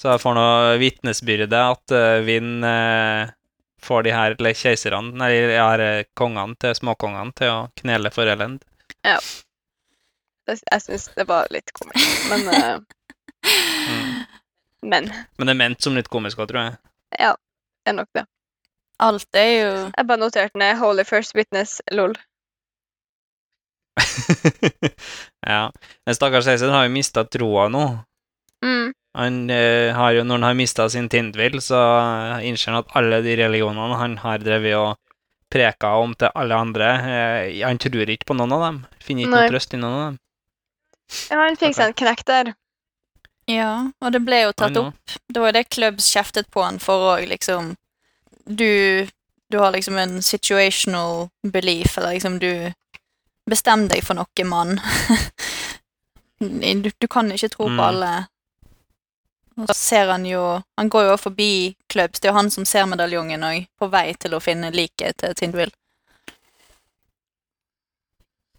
[0.03, 0.43] Så jeg får nå
[0.81, 3.29] vitnesbyrde at uh, Vinn uh,
[3.83, 8.11] får de her eller keiserne, nei, de her eh, kongene til småkongene til å knele
[8.11, 8.59] for elend.
[9.03, 12.79] Det- Jeg syns det var litt komisk, men uh,
[13.43, 14.23] Mm.
[14.87, 15.07] Men
[15.39, 16.75] Men det er ment som litt komisk òg, tror jeg.
[17.19, 17.33] ja,
[17.83, 18.23] det er nok det.
[19.03, 22.13] Alt er jo Jeg bare noterte ned Holy First Witness, lol.
[25.47, 25.71] ja.
[26.05, 27.83] Men stakkars Seised har jo mista troa nå.
[28.65, 28.93] Mm.
[29.15, 31.79] Han eh, har jo, når han har mista sin Tindvill, så
[32.41, 34.97] innser han at alle de religionene han har drevet og
[35.53, 38.79] preka om til alle andre, eh, han tror ikke på noen av dem.
[39.05, 39.43] Finner ikke Nei.
[39.45, 40.19] noe trøst i noen av dem.
[41.29, 42.53] Ja, han fikk seg en knekk der.
[43.51, 43.71] Ja,
[44.01, 45.17] og det ble jo tatt opp.
[45.27, 47.73] Det var jo det Clubs kjeftet på han for òg, liksom
[48.47, 49.05] Du
[49.51, 52.73] Du har liksom en situational belief, eller liksom du
[53.45, 54.79] Bestem deg for noe, mann.
[56.39, 57.77] du, du kan ikke tro Mm.
[57.77, 58.11] på alle.
[59.57, 62.19] Og så ser han jo Han går jo forbi Clubs.
[62.19, 65.35] Det er jo han som ser medaljongen òg, på vei til å finne liket til
[65.37, 65.71] Tindwill.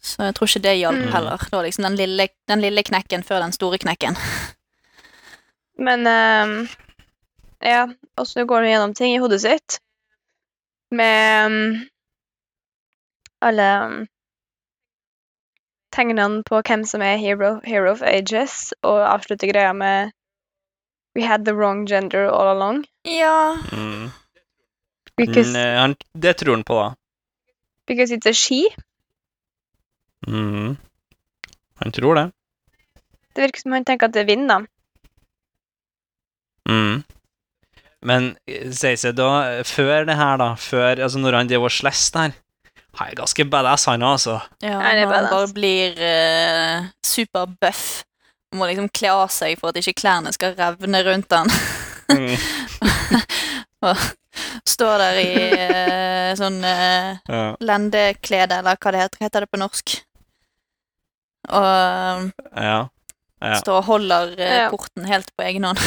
[0.05, 1.13] Så jeg tror ikke det hjalp Mm.
[1.13, 1.39] heller.
[1.39, 4.17] Det var liksom den lille, den lille knekken før den store knekken.
[5.79, 6.69] Men um,
[7.61, 9.79] ja, og så går han gjennom ting i hodet sitt
[10.91, 11.89] med um,
[13.41, 13.97] alle um,
[15.91, 20.13] tegnene på hvem som er hero, hero of ages, og avslutter greia med
[21.15, 22.85] We had the wrong gender all along.
[23.05, 24.11] Ja, Mm.
[25.17, 26.95] Because, Men, eh, han, det tror han på, da.
[27.87, 28.65] because it's a she.
[30.27, 30.77] Mm.
[31.83, 32.31] Han tror det.
[33.35, 34.49] Det virker som han tenker at det vinner.
[34.49, 34.67] da.
[36.69, 37.03] Mm.
[38.03, 38.37] Men
[38.73, 42.35] Seised da, før det her, da, før, altså når han driver og slest der,
[42.95, 44.41] han er ganske badass, han òg, altså.
[44.63, 48.03] ja Nei, er han bare blir uh, superbuff.
[48.55, 51.51] Må liksom kle av seg for at ikke klærne skal revne rundt han.
[52.13, 52.37] Mm.
[54.75, 57.43] Står der i eh, sånn eh, Ja.
[57.61, 59.95] lendeklede, eller hva det heter, hva heter det på norsk.
[61.53, 62.79] Og ja.
[63.45, 63.55] Ja.
[63.61, 64.69] står og holder eh, Ja.
[64.73, 65.83] porten helt på egen hånd.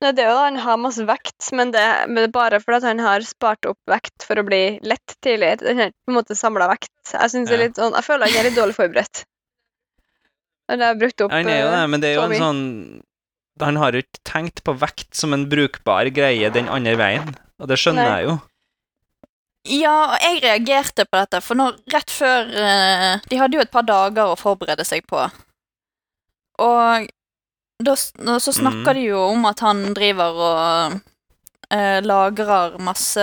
[0.00, 2.60] Nei, det er jo da han har masse vekt, men det, men det er bare
[2.64, 5.58] fordi han har spart opp vekt for å bli lett tidlig.
[5.60, 6.88] Har på en måte samla vekt.
[7.12, 7.58] Jeg er Ja.
[7.66, 9.24] litt sånn, jeg føler han er litt dårlig forberedt.
[10.70, 12.62] Han har brukt opp Han er jo det, eh, men det er jo en sånn
[13.60, 17.68] Han har jo ikke tenkt på vekt som en brukbar greie den andre veien, og
[17.68, 18.14] det skjønner Nei.
[18.20, 18.38] jeg jo.
[19.68, 23.84] Ja, jeg reagerte på dette, for når, rett før eh, De hadde jo et par
[23.84, 25.26] dager å forberede seg på.
[26.64, 27.10] Og
[27.80, 28.96] da, så snakker Mm.
[28.96, 31.00] de jo om at han driver og
[31.72, 33.20] eh, lagrer masse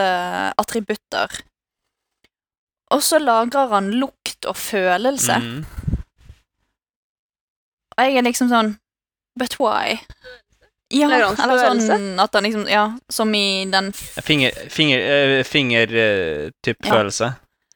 [0.57, 1.41] attributter.
[2.93, 5.37] Og så lagrer han lukt og følelse.
[5.41, 5.96] Mm.
[7.97, 8.75] Og jeg er liksom sånn
[9.37, 9.99] But why?
[10.93, 16.49] Ja, eller sånn at han liksom Ja, som i den f Finger, finger, finger eh,
[16.63, 16.93] typ Ja.
[16.93, 17.31] følelse.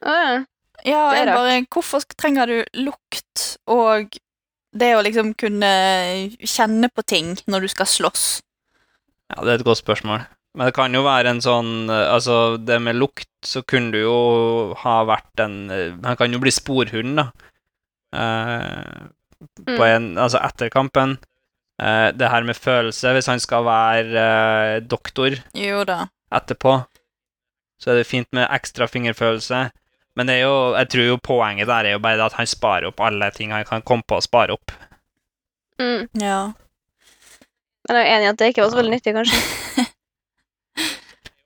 [0.05, 0.43] Ja.
[0.85, 4.15] Ja, jeg bare Hvorfor trenger du lukt og
[4.73, 5.67] det å liksom kunne
[6.47, 8.41] kjenne på ting når du skal slåss?
[9.29, 10.23] Ja, det er et godt spørsmål.
[10.55, 13.99] Men det kan jo være en sånn eh, Altså, det med lukt, så kunne du
[14.01, 15.59] jo ha vært en
[16.03, 17.27] Han kan jo bli sporhund, da.
[18.15, 19.07] Eh,
[19.65, 19.83] på Mm.
[19.89, 21.17] en Altså, etter kampen.
[21.81, 24.25] Uh, det her med følelse, hvis han skal være
[24.77, 26.03] uh, doktor Jo da.
[26.31, 26.75] etterpå,
[27.81, 29.71] så er det fint med ekstra fingerfølelse.
[30.15, 32.85] Men det er jo, jeg tror jo poenget der er jo bare at han sparer
[32.91, 34.71] opp alle ting han kan komme på å spare opp.
[35.79, 36.05] Mm.
[36.21, 36.51] Ja.
[37.87, 39.87] Men jeg er enig i at det ikke var så veldig nyttig, kanskje.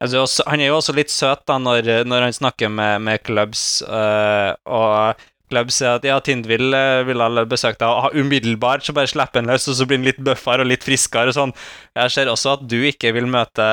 [0.03, 3.21] Altså, også, han er jo også litt søt da når, når han snakker med, med
[3.25, 5.21] Clubs, uh, og
[5.51, 9.41] Clubs sier at ja, Tindvill ville vil alle besøke deg, og umiddelbart så bare slipper
[9.41, 11.53] han løs, og så blir han litt bøffere og litt friskere og sånn.
[11.97, 13.65] Jeg ser også at du ikke vil møte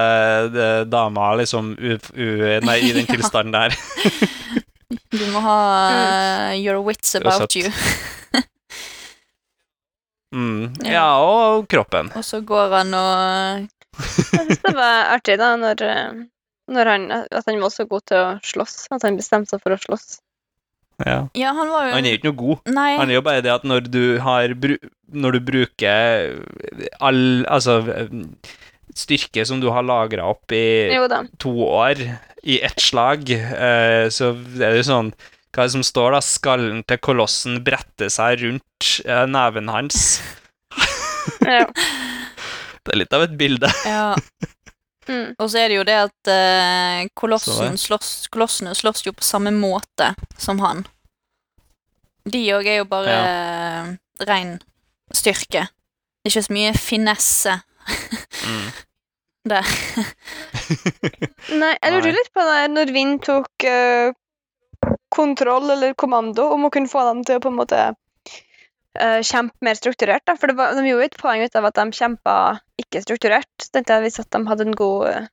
[0.53, 2.29] øh, dama liksom u, u,
[2.67, 3.77] nei, i den tilstanden der.
[5.13, 5.57] Du må ha
[5.89, 7.71] uh, your wits about you.
[10.33, 10.73] Mm.
[10.81, 11.21] Ja.
[11.21, 12.11] Og kroppen.
[12.17, 13.69] Og så går han og
[14.01, 16.23] Jeg synes det var artig da, når, eh,
[16.73, 18.87] når han, at han var så god til å slåss.
[18.97, 20.07] At han bestemte seg for å slåss.
[21.03, 21.17] Ja.
[21.35, 22.73] Ja, han var jo Han er jo ikke noe god.
[22.77, 22.91] Nei.
[23.01, 24.77] Han er jo bare det at når du har bru
[25.13, 26.35] Når du bruker
[27.01, 27.81] all Altså
[28.95, 30.93] styrke som du har lagra opp i
[31.41, 32.03] to år
[32.43, 35.13] i ett slag, eh, så er det jo sånn
[35.55, 36.21] Hva er det som står, da?
[36.25, 40.21] Skallen til kolossen bretter seg rundt eh, neven hans.
[41.41, 41.67] Ja.
[42.83, 43.69] Det er litt av et bilde.
[43.87, 44.17] Ja.
[45.09, 45.35] Mm.
[45.39, 49.51] Og så er det jo det at uh, kolossen slåss, kolossene slåss jo på samme
[49.55, 50.85] måte som han.
[52.23, 53.87] De òg er jo bare eh,
[54.29, 54.53] ren
[55.11, 55.65] styrke.
[56.23, 57.59] Ikke så mye finesse
[58.47, 58.69] Mm.
[59.51, 59.67] der.
[61.61, 64.15] Nei, jeg lurte litt på det når Vind tok uh,
[65.15, 67.81] kontroll eller kommando, om å kunne få dem til å på en måte
[68.99, 70.25] eh, kjempe mer strukturert.
[70.27, 70.37] Da.
[70.39, 72.37] For det var, de gjorde jo et poeng ut av at de kjempa
[72.83, 73.51] ikke strukturert.
[73.63, 75.29] Så tenkte jeg hvis at de hadde en god uh,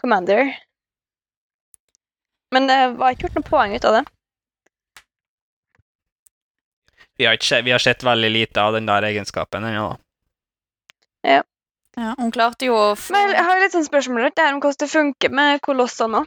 [0.00, 0.52] commander.
[2.54, 4.04] Men det var ikke gjort noe poeng ut av det.
[7.14, 9.92] Vi, har ikke, vi har sett veldig lite av den der egenskapen ennå.
[9.92, 10.00] da.
[11.94, 14.62] Ja, hun klarte jo å Men jeg har litt sånn spørsmål rundt det her om
[14.62, 16.24] hvordan det funker med kolossene.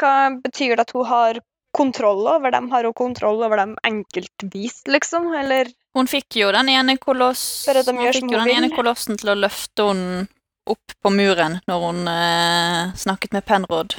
[0.00, 1.40] Hva betyr det at hun har
[1.74, 2.70] kontroll over dem?
[2.70, 5.32] Har hun kontroll over dem enkeltvis, liksom?
[5.34, 9.34] Eller Hun fikk jo den ene koloss de Hun fikk jo den ene kolossen til
[9.34, 10.26] å løfte henne
[10.70, 13.98] opp på muren når hun eh, snakket med Penrod.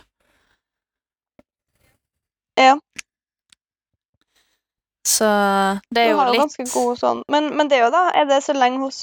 [2.57, 2.78] Ja.
[5.05, 5.28] Så
[5.93, 8.39] det er jo jo litt god sånn Men, men det er jo da Er det
[8.41, 8.93] så lenge hun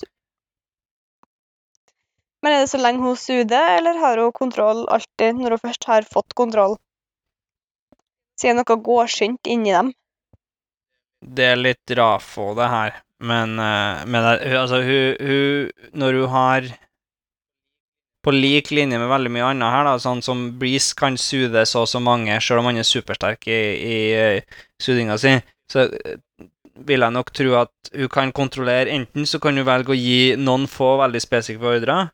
[2.43, 5.87] Men er det så lenge hun suder, eller har hun kontroll alltid når hun først
[5.87, 6.75] har fått kontroll?
[8.43, 9.93] Siden noe går gårdsynt inni dem.
[11.23, 12.97] Det er litt rafo, det her.
[13.23, 16.65] Men, eh, men altså, hun, hun Når hun har
[18.25, 21.83] På lik linje med veldig mye annet her, da, sånn som Breeze kan sude så
[21.83, 25.33] og så mange, selv om han er supersterk i, i eh, sudinga si,
[25.71, 26.19] så eh,
[26.87, 30.37] vil jeg nok tro at hun kan kontrollere Enten så kan hun velge å gi
[30.39, 32.13] noen få veldig spesifikke ordrer,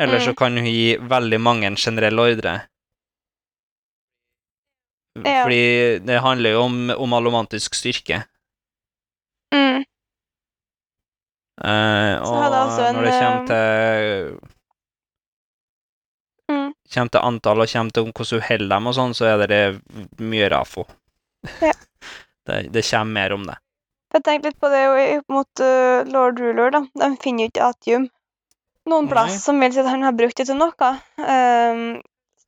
[0.00, 0.38] eller så Mm.
[0.40, 2.56] kan hun gi veldig mange en generell ordre.
[5.18, 5.42] Ja.
[5.42, 8.22] Fordi det handler jo om, om allomantisk styrke.
[9.54, 9.82] Mm.
[11.60, 14.40] Eh, og altså en, når det kommer eh, til
[16.50, 16.72] Mm.
[16.94, 19.60] Kommer til antall og kommer til hvordan du holder dem og sånn, så er det
[20.18, 20.82] mye rafo.
[21.62, 21.74] Ja.
[22.48, 23.54] det, det kommer mer om det.
[24.10, 26.80] Jeg tenkte litt på det opp mot uh, Lord Ruler, da.
[26.98, 28.08] De finner jo ikke atium
[28.90, 29.28] noen Nei.
[29.38, 30.74] som vil si at han har brukt det til noe.
[30.74, 30.88] Så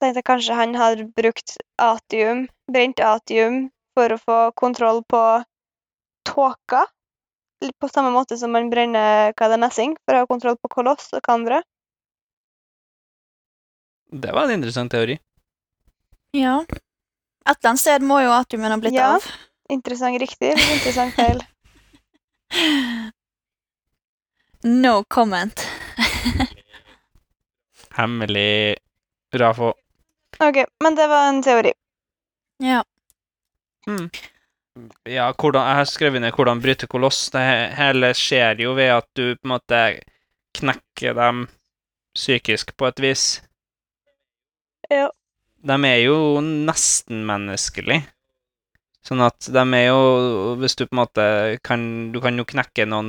[0.02, 3.64] tenkte jeg kanskje han har brukt atium, brent atium,
[3.96, 5.22] for å få kontroll på
[6.28, 6.84] tåka.
[7.78, 11.12] På samme måte som man brenner hva er messing, for å ha kontroll på koloss
[11.14, 11.60] og kandre.
[14.12, 15.16] Det var en interessant teori.
[16.36, 16.58] Ja.
[16.68, 19.14] Et eller annet sted må jo atiumen ha blitt Ja.
[19.16, 19.26] av.
[19.70, 21.42] Interessant riktig, eller interessant feil.
[24.64, 25.58] No comment.
[27.98, 28.76] Hemmelig
[29.34, 29.72] rafo.
[30.42, 31.72] OK, men det var en teori.
[32.62, 32.82] Ja.
[35.04, 37.26] Ja, hvordan, jeg har skrevet ned hvordan bryte koloss.
[37.34, 37.42] Det
[37.76, 39.80] hele skjer jo ved at du på en måte
[40.56, 41.46] knekker dem
[42.16, 43.26] psykisk på et vis.
[44.90, 45.10] Ja.
[45.62, 48.06] De er jo nesten menneskelige.
[49.02, 51.24] Sånn at de er jo Hvis du på en måte
[51.66, 53.08] kan Du kan jo knekke noen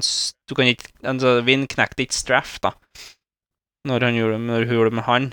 [0.50, 2.72] Du kan ikke Altså, Vinn knekte ikke Straff, da.
[3.86, 5.28] Når han gjorde når hun gjorde det med han.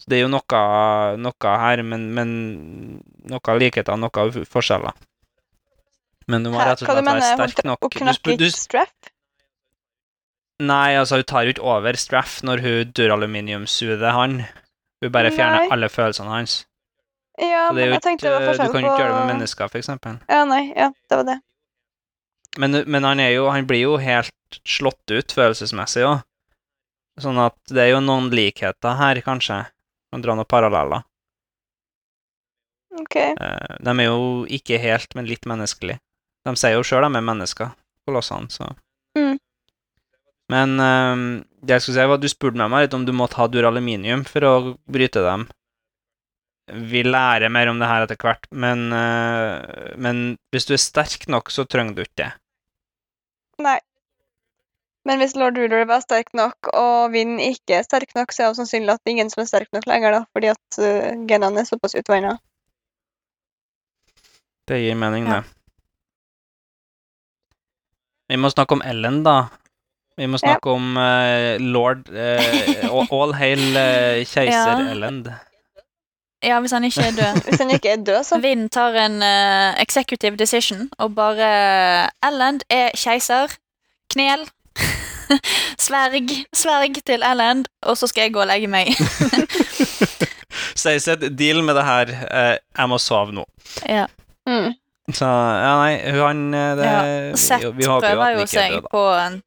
[0.00, 0.60] Så det er jo noe,
[1.20, 2.30] noe her, men, men
[3.28, 4.96] noe likheter, noe forskjeller.
[6.30, 7.82] Men du må rett og slett være sterk nok.
[7.82, 9.10] Hva Du knakke sp- du, ikke straff?
[10.60, 14.42] nei, altså, hun tar jo ikke over Straff når hun duraluminiumsuder han.
[15.00, 15.70] Hun bare fjerner Nei.
[15.72, 16.58] alle følelsene hans.
[17.40, 19.70] Ja, men jeg tenkte det var ikke, du kan jo ikke gjøre det med mennesker,
[19.72, 20.18] for eksempel.
[20.28, 21.38] Ja, nei, ja, det var det.
[22.60, 26.20] Men, men han er jo Han blir jo helt slått ut følelsesmessig òg.
[27.20, 29.62] Sånn at det er jo noen likheter her, kanskje.
[30.10, 31.04] Man drar noen paralleller.
[33.00, 33.16] OK.
[33.16, 36.00] Eh, de er jo ikke helt, men litt menneskelige.
[36.46, 37.74] De sier jo sjøl de er mennesker,
[38.08, 38.72] kolossene, så
[39.18, 39.40] Mm.
[40.50, 41.22] Men eh,
[41.66, 44.22] det jeg skulle si, var at du spurte meg litt om du måtte ha duraluminium
[44.22, 44.52] for å
[44.86, 45.48] bryte dem.
[46.70, 50.22] Vi lærer mer om det her etter hvert, men, eh, men
[50.54, 52.30] hvis du er sterk nok, så trenger du ikke det.
[53.66, 53.78] Nei.
[55.08, 58.50] Men hvis lord Ruler var sterk nok, og Vinn ikke er sterk nok, så er
[58.52, 61.14] det sannsynlig at det er ingen som er sterk nok lenger, da, fordi at uh,
[61.30, 62.34] genene er såpass utvanna.
[64.68, 65.40] Det gir mening, Ja.
[65.40, 65.56] det.
[68.30, 69.48] Vi må snakke om Ellen, da.
[70.20, 74.90] Vi må snakke om uh, lord uh, All hail uh, keiser Ja.
[74.92, 75.24] Ellen.
[76.44, 77.40] Ja, hvis han ikke er død.
[77.48, 79.18] Hvis han ikke er død, så Vinn tar en
[79.82, 81.50] executive decision og bare
[82.24, 83.52] Ellen er keiser.
[84.14, 84.46] Knel.
[85.86, 86.30] sverg.
[86.56, 88.90] Sverg til Elland, og så skal jeg gå og legge meg.
[90.80, 92.10] Stayset, deal med det her.
[92.30, 93.44] eh, jeg må sove nå.
[93.88, 94.06] ja.
[94.48, 94.72] mm.
[95.10, 96.98] Så ja, nei, han eh, det, Ja,
[97.34, 98.90] Sett vi, Vi håper jo prøver at han jo ikke er seg død, da.
[98.94, 99.38] på en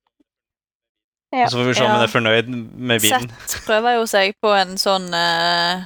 [1.34, 1.46] Ja.
[1.46, 1.94] Og så får vi se om Ja.
[1.94, 2.50] han er fornøyd
[2.92, 3.30] med bilen.
[3.48, 5.86] Sett prøver jo seg på en sånn uh,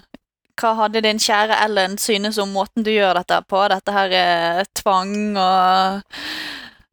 [0.58, 3.62] Hva hadde din kjære Ellen synes om måten du gjør dette på?
[3.70, 6.02] Dette her er tvang, og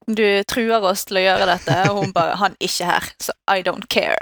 [0.07, 3.33] du truer oss til å gjøre dette, og hun bare 'Han er ikke her, så
[3.49, 4.19] I don't care'.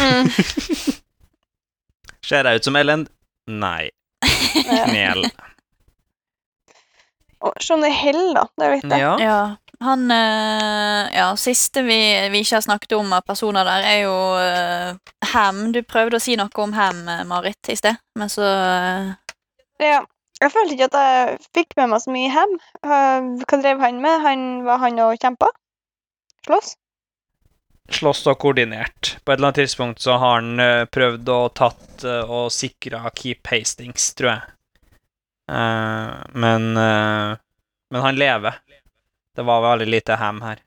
[0.00, 0.28] Mm.
[2.26, 3.08] Ser jeg ut som Ellen?
[3.50, 3.90] Nei.
[4.54, 5.26] Knel.
[7.60, 8.44] Sånn er Hell, da.
[8.60, 9.00] Det vet jeg.
[9.00, 9.14] Ja.
[9.20, 11.96] Ja, han eh, Ja, siste vi,
[12.30, 15.70] vi ikke har snakket om av personer der, er jo eh, Ham.
[15.72, 19.12] Du prøvde å si noe om Ham, eh, Marit, i sted, men så eh,
[19.80, 20.02] Ja.
[20.40, 22.54] Jeg følte ikke at jeg fikk med meg så mye hjem.
[22.80, 24.22] Eh, Hva drev han med?
[24.24, 25.50] Han, var han og kjempa?
[26.46, 26.70] Slåss?
[27.90, 29.16] Slåss og koordinert.
[29.24, 33.02] På et eller annet tidspunkt så har han eh, prøvd å tatt eh, og sikra
[33.10, 34.56] Keep Hastings, tror jeg.
[35.50, 36.70] Eh, men
[37.90, 38.60] Men han lever.
[39.36, 40.60] Det var veldig lite ham her.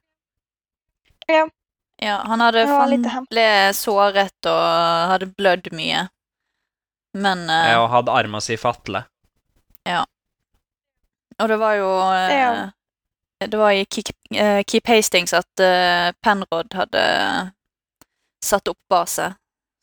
[2.04, 3.26] Ja, han hadde var han ham.
[3.32, 3.48] ble
[3.78, 4.64] såret og
[5.14, 6.08] hadde blødd mye.
[7.16, 9.06] Men eh, og hadde arma si fatle.
[11.42, 12.70] Og det var jo eh, Ja.
[13.44, 17.02] Det var i Keep, eh, Keep Hastings at eh, Penrod hadde
[18.44, 19.34] satt opp base.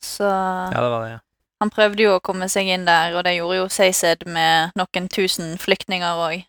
[0.01, 1.19] Så Ja, det var det, ja.
[1.61, 5.09] han prøvde jo å komme seg inn der, og det gjorde jo Seised med noen
[5.13, 6.47] tusen flyktninger òg.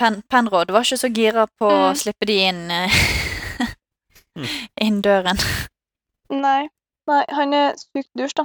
[0.00, 1.96] Pen, Penrod var ikke så gira på å Mm.
[2.00, 2.64] slippe de inn
[4.38, 4.48] Mm.
[4.86, 5.36] inn døren.
[6.30, 6.68] Nei.
[7.08, 8.44] Nei, han er sykt dusj, da.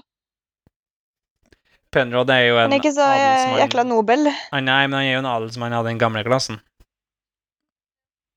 [1.93, 4.27] Penrod er jo en Han er ikke så eh, jækla nobel.
[4.51, 6.59] Ah, nei, men han er jo en adelsmann av den gamle klassen.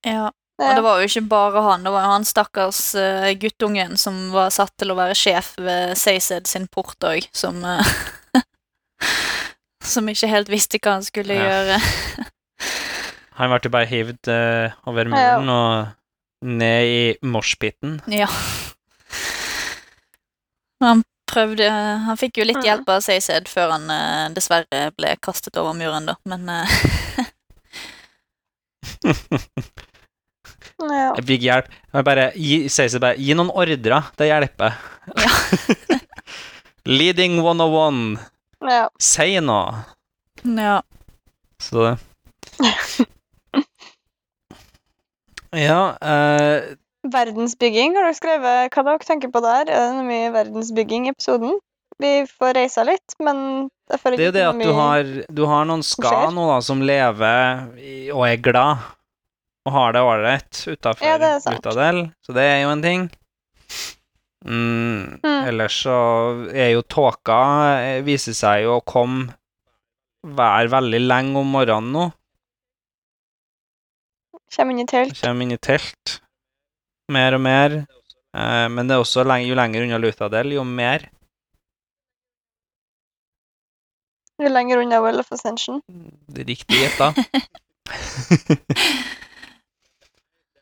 [0.07, 0.28] Ja.
[0.57, 4.30] Og det var jo ikke bare han, det var jo han stakkars uh, guttungen som
[4.32, 7.90] var satt til å være sjef ved Seysed sin port òg, som uh,
[9.84, 11.44] Som ikke helt visste hva han skulle Ja.
[11.50, 11.76] gjøre.
[13.36, 17.98] Han ble jo bare hivd uh, over muren og ned i moshpiten.
[18.09, 18.30] Ja.
[20.80, 21.66] Han prøvde
[22.07, 22.66] Han fikk jo litt Mhm.
[22.68, 26.66] hjelp av Sayzed før han uh, dessverre ble kastet over muren, da, men uh,
[30.77, 31.14] Ja.
[31.16, 31.68] Jeg fikk hjelp.
[31.97, 34.72] Jeg bare, gi, Sayzed bare, gi noen ordrer, det hjelper.
[35.16, 35.31] Ja.
[36.99, 38.18] Leading 101.
[38.68, 38.89] ja.
[39.01, 39.72] Si noe.
[40.45, 40.83] ja.
[41.59, 41.97] Så det
[45.57, 46.77] Ja, eh,
[47.12, 49.70] Verdensbygging, har dere skrevet hva dere tenker på der?
[49.70, 51.57] Er det mye verdensbygging i episoden?
[52.02, 55.44] Vi får reisa litt, men jeg føler det er jo det at du har, du
[55.48, 58.82] har noen ska nå da, som lever og er glad,
[59.66, 61.16] og har det ålreit utafor Ja.
[61.46, 63.09] Lutadel, så det er jo en ting.
[64.46, 65.48] Mm, Mm.
[65.48, 65.94] Ellers så
[66.54, 67.38] er jo tåka
[67.80, 69.32] eh, Viser seg jo å komme
[70.22, 72.04] være veldig lenge om morgenen nå.
[74.54, 75.18] Kommer inn i telt.
[75.20, 76.20] Kommer inn i telt
[77.12, 77.76] mer og mer.
[78.36, 81.07] Eh, men det er også lenge, jo lenger unna Lutadel, jo mer.
[84.42, 85.80] Jo lenger unna Well of Ascension.
[86.28, 87.12] Det er riktig gjetta.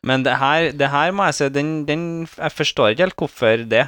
[0.05, 3.63] Men det her, det her må jeg si, den, den Jeg forstår ikke helt hvorfor
[3.65, 3.87] det.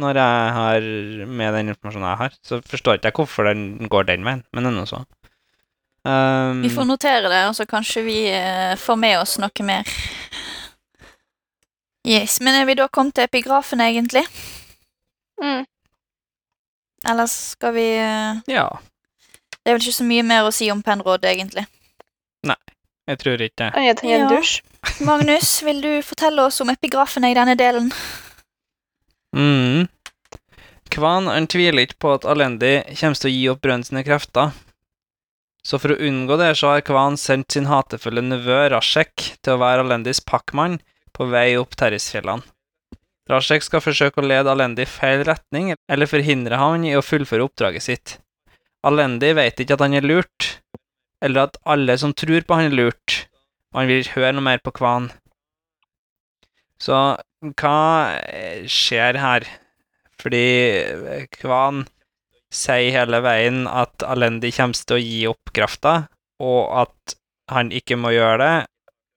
[0.00, 0.84] Når jeg har
[1.26, 4.70] med den informasjonen jeg har, så forstår ikke jeg hvorfor den går den veien, men
[4.70, 5.02] ennå så.
[6.06, 9.90] Um, Vi får notere det, og så kanskje vi eh, får med oss noe mer.
[12.06, 14.22] Yes, Men er vi da kommet til epigrafen, egentlig?
[15.42, 15.66] Mm.
[17.08, 18.66] Eller skal vi eh, Ja,
[19.60, 21.66] Det er vel ikke så mye mer å si om Penrod, egentlig.
[22.48, 22.56] Nei,
[23.08, 23.70] jeg tror ikke det.
[23.84, 24.36] Jeg trenger en Ja.
[24.38, 24.60] dusj.
[25.08, 27.90] Magnus, vil du fortelle oss om epigrafene i denne delen?
[29.36, 29.88] Mm.
[30.90, 34.54] Kvan han tviler ikke på at Alendi kommer til å gi opp brønnen sine krefter.
[35.62, 39.60] Så for å unngå det, så har Kvan sendt sin hatefulle nevø Rasek til å
[39.60, 40.78] være Alendis pakkmann
[41.16, 42.46] på vei opp Terrisfjellene.
[43.30, 47.46] Rashek skal forsøke å lede Alendi i feil retning, eller forhindre han i å fullføre
[47.46, 48.16] oppdraget sitt.
[48.86, 50.48] Alendi vet ikke at han er lurt,
[51.22, 53.20] eller at alle som tror på han er lurt,
[53.70, 55.10] og han vil ikke høre noe mer på Kvan.
[56.80, 56.96] Så
[57.60, 57.80] hva
[58.24, 59.46] eh, skjer her?
[60.20, 60.46] Fordi
[60.80, 61.84] eh, Kvan
[62.50, 65.94] sier hele veien at Alendi kommer til å gi opp krafta,
[66.42, 67.16] og at
[67.52, 68.54] han ikke må gjøre det,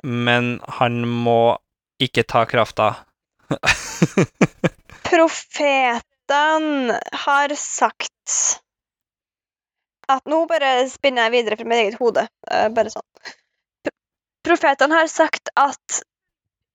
[0.04, 1.56] men han må
[2.02, 2.90] ikke ta krafta.
[5.10, 6.94] Profeten
[7.26, 8.12] har sagt
[10.08, 12.26] at Nå bare spinner jeg videre fra mitt eget hode.
[12.52, 13.06] eh, Bare sånn.
[14.44, 16.02] Profetene har sagt at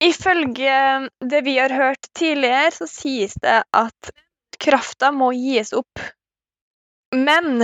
[0.04, 0.78] ifølge
[1.20, 4.12] det vi har hørt tidligere, så sies det at
[4.58, 6.00] krafta må gis opp.
[7.12, 7.60] Men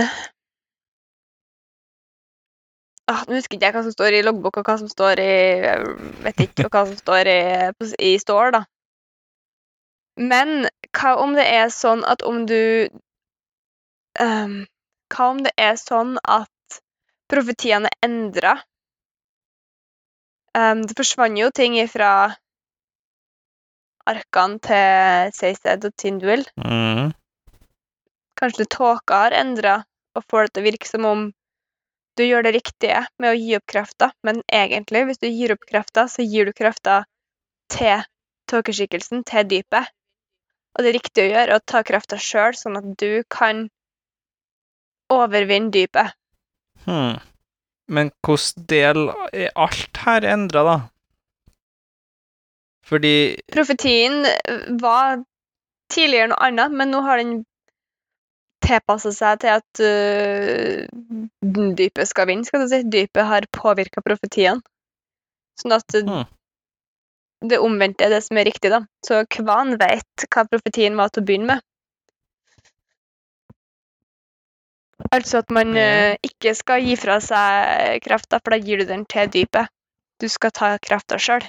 [3.11, 5.33] ah, Nå husker ikke jeg hva som står i loggbok, og hva som står i
[6.25, 7.39] vet ikke, og hva som står i,
[8.11, 8.63] i store, da.
[10.15, 12.87] Men hva om det er sånn at om du
[14.21, 14.63] um,
[15.11, 16.79] Hva om det er sånn at
[17.31, 18.55] profetiene er endra?
[20.55, 22.09] det forsvant jo ting ifra
[24.07, 26.45] arkene til Seysed og Tindwill.
[26.55, 27.11] Mm.
[28.39, 29.75] Kanskje tåka har endra
[30.15, 31.25] og får det til å virke som om
[32.15, 35.65] du gjør det riktige med å gi opp krafta, men egentlig, hvis du gir opp
[35.67, 37.03] krafta, så gir du krafta
[37.71, 38.03] til
[38.51, 39.91] tåkeskikkelsen, til dypet.
[40.75, 43.67] Og det riktige å gjøre er å ta krafta sjøl, sånn at du kan
[45.13, 46.15] overvinne dypet.
[46.85, 47.17] Hmm.
[47.87, 50.77] Men hvilken del er alt her endra, da?
[52.85, 53.15] Fordi
[53.53, 54.25] Profetien
[54.81, 55.23] var
[55.93, 57.39] tidligere noe annet, men nå har den
[58.65, 62.81] tilpassa seg til at uh, dypet skal vinne, skal du si.
[62.83, 64.63] Dypet har påvirka profetiene.
[65.61, 66.25] Sånn at Hmm.
[67.45, 68.81] det omvendte er det som er riktig, da.
[69.05, 71.63] Så Kvan vet hva profetien var til å begynne med.
[75.11, 79.05] Altså at man øh, ikke skal gi fra seg krafta, for da gir du den
[79.05, 79.69] til dypet.
[80.19, 81.43] Du skal ta krafta sjøl.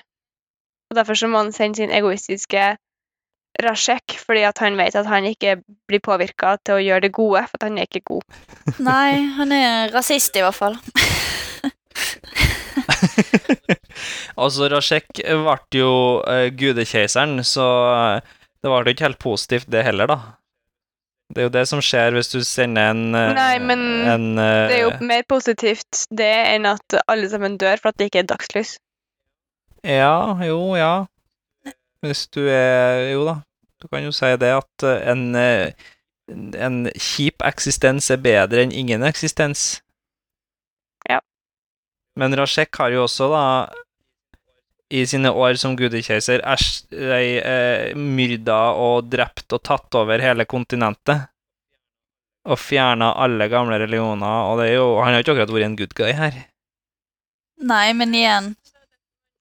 [0.90, 2.76] Og derfor så må han sende sin egoistiske
[3.64, 5.56] Rashek, fordi at han vet at han ikke
[5.88, 8.24] blir påvirka til å gjøre det gode, for at han er ikke god.
[8.90, 10.78] Nei, han er rasist i hvert fall.
[14.36, 19.84] Altså, Rashek ble jo uh, gudekeiseren, så eh, det var jo ikke helt positivt, det
[19.86, 20.18] heller, da.
[21.32, 24.68] Det er jo det som skjer hvis du sender en eh, Nei, men en, uh,
[24.70, 28.22] Det er jo mer positivt det enn at alle sammen dør for at det ikke
[28.22, 28.76] er dagslys.
[29.82, 31.06] Ja, jo, ja.
[32.04, 33.40] Hvis du er Jo da,
[33.82, 35.88] du kan jo si det at eh, en, eh,
[36.66, 39.82] en kjip eksistens er bedre enn ingen eksistens.
[41.08, 41.20] Ja.
[42.16, 43.44] Men Rasek har jo også, da,
[44.90, 51.28] i sine år som gudekeiser, eh, myrda og drept og tatt over hele kontinentet.
[52.46, 55.66] Og fjerna alle gamle religioner, og det er jo Han har jo ikke akkurat vært
[55.66, 56.36] en good guy her.
[57.58, 58.52] Nei, men igjen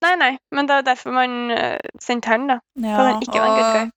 [0.01, 2.57] Nei, nei, men det er derfor man uh, sendte han, da.
[2.77, 3.91] ja, For han ikke var en good guy.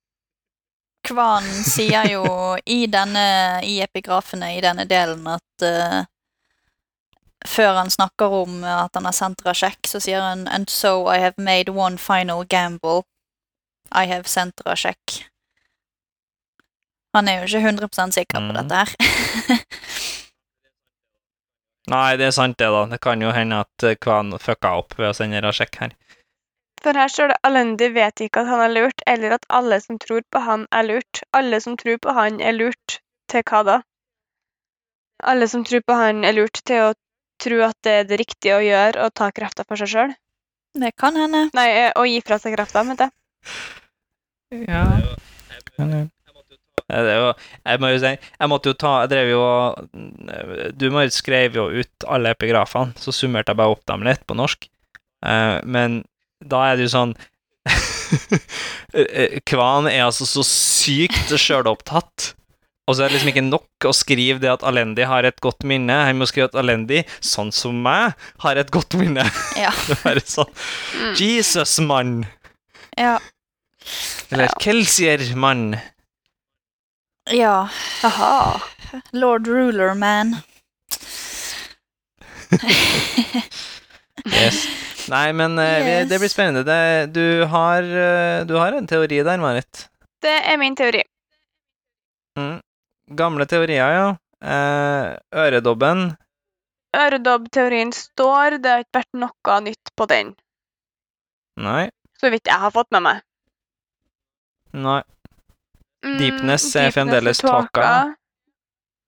[1.08, 2.24] Kvan sier jo
[2.68, 3.24] i denne
[3.64, 6.02] i epigrafene i denne delen at uh,
[7.48, 11.18] før han snakker om at han har sendt Rashek, så sier han And so I
[11.22, 13.04] have made one final gamble.
[13.92, 15.22] I have sent Rashek.
[17.16, 18.56] Han er jo ikke 100 sikker på Mhm.
[18.58, 19.64] dette her.
[21.88, 22.82] Nei, det er sant, det, da.
[22.90, 25.94] Det kan jo hende at eh, Kvan fucka opp ved å sende Rashek her.
[26.82, 29.98] For her står det Alendi vet ikke at han er lurt, eller at alle som
[30.02, 31.22] tror på han, er lurt.
[31.34, 33.00] Alle som tror på han, er lurt.
[33.28, 33.76] Til hva da?
[35.28, 36.92] Alle som tror på han, er lurt til å
[37.42, 40.14] tro at det er det riktige å gjøre, og ta krafta for seg sjøl.
[40.78, 41.48] Det kan hende.
[41.56, 44.68] Nei, eh, å gi fra seg krafta, mente jeg.
[44.68, 44.84] Ja.
[46.88, 47.32] Det er jo,
[47.68, 51.66] jeg må jo si, jeg måtte jo ta Jeg drev jo og Du skrev jo
[51.68, 54.64] ut alle epigrafene, så summerte jeg bare opp dem litt på norsk.
[55.26, 56.00] Eh, men
[56.44, 57.14] da er det jo sånn
[58.94, 62.34] eh, Kvan er altså så sykt sjølopptatt.
[62.88, 65.60] Og så er det liksom ikke nok å skrive det at Alendi har et godt
[65.68, 65.92] minne.
[66.08, 69.26] Han må skrive at Alendi, sånn som meg, har et godt minne.
[69.60, 69.74] Ja.
[69.90, 70.48] Det er sånn
[70.96, 71.12] Mm.
[71.20, 72.14] Jesus, mann!
[72.96, 73.18] Ja.
[74.32, 75.76] Eller Kelsier, mann.
[77.30, 77.68] ja.
[78.08, 78.62] Aha.
[79.12, 80.38] Lord Ruler, man.
[84.28, 84.66] Yes.
[85.08, 86.64] Nei, men eh, vi, det blir spennende.
[86.68, 89.86] Det, du, har, eh, du har en teori der, Marit.
[90.22, 91.02] Det er min teori.
[92.38, 92.58] Mm.
[93.16, 94.08] Gamle teorier, ja.
[94.44, 96.10] Eh, øredobben.
[96.96, 100.34] Øredobb-teorien står, det har ikke vært noe nytt på den.
[101.58, 101.88] Nei.
[102.20, 103.24] Så vidt jeg har fått med meg.
[104.76, 105.00] Nei.
[106.04, 107.88] Mm, Deepness er deepness fremdeles tåka.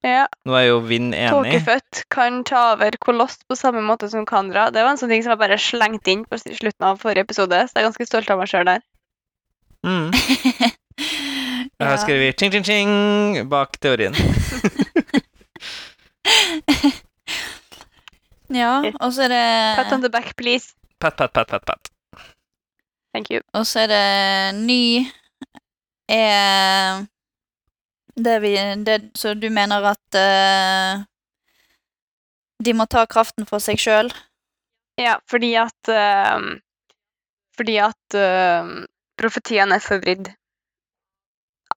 [0.06, 0.24] Ja.
[0.48, 1.28] Nå er jo Vind enig.
[1.34, 4.70] Tåkefødt kan ta over koloss på samme måte som Kandra.
[4.72, 7.58] Det var en sånn ting som jeg bare slengte inn på slutten av forrige episode,
[7.68, 8.80] så jeg er ganske stolt av meg sjøl der.
[9.86, 10.10] Mm.
[11.80, 12.00] Jeg har Ja.
[12.02, 14.12] skrevet ting, ting, ting bak teorien.
[18.50, 19.44] Ja, og så er det
[19.78, 20.72] Pat on the back, please.
[21.00, 21.90] Pat, pat, pat, pat, pat.
[23.14, 23.40] Thank you.
[23.54, 25.06] Og så er det ny
[26.10, 27.04] er
[28.24, 28.54] det vi
[28.84, 31.04] det, Så du mener at uh,
[32.64, 34.10] de må ta kraften for seg sjøl?
[35.00, 36.40] Ja, fordi at uh,
[37.56, 38.84] Fordi at uh,
[39.20, 40.32] profetiene er forvridd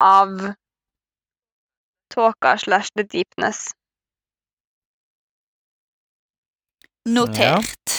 [0.04, 0.54] av
[2.14, 3.72] tåka slash the deepness.
[7.10, 7.94] Notert.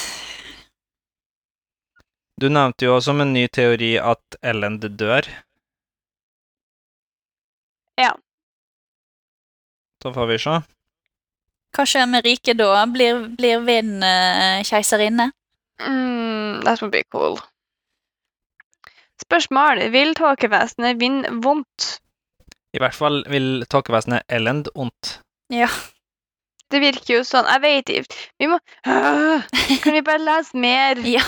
[2.36, 5.28] Du nevnte jo som en ny teori at Ellen dør.
[8.00, 8.14] Ja.
[10.04, 10.58] Så får vi se.
[11.74, 12.84] Hva skjer med riket da?
[12.86, 15.30] Blir, blir Vinn uh, keiserinne?
[15.80, 17.38] Mm, that would be cool.
[19.24, 19.80] Spørsmål.
[19.94, 21.96] Vil tåkevesenet Vind vondt?
[22.74, 25.16] I hvert fall vil tåkevesenet Elend ondt.
[25.52, 25.68] Ja.
[26.72, 27.46] Det virker jo sånn.
[27.46, 28.22] Jeg vet ikke.
[28.40, 29.42] Vi må Øh,
[29.84, 31.00] Kan vi bare lese mer?
[31.06, 31.22] ja.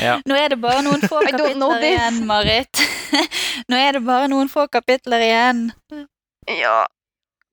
[0.00, 0.18] Ja.
[0.26, 2.84] Nå er det bare noen få kapitler igjen, Marit.
[3.70, 5.64] Nå er det bare noen få kapitler igjen.
[6.48, 6.84] Ja.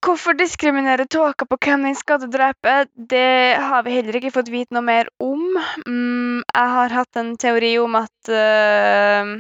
[0.04, 2.74] Hvorfor diskriminere tåka på hvem den skal drepe?
[2.96, 5.46] Det har vi heller ikke fått vite noe mer om.
[5.88, 9.32] Mm, jeg har hatt en teori om at uh,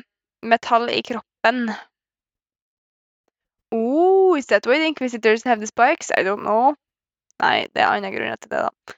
[0.45, 1.69] metall i kroppen
[3.75, 6.11] Oh, is that why the Inquisitors have the spikes?
[6.17, 6.75] I don't know.
[7.41, 8.93] Nei, det er andre grunner til det, da.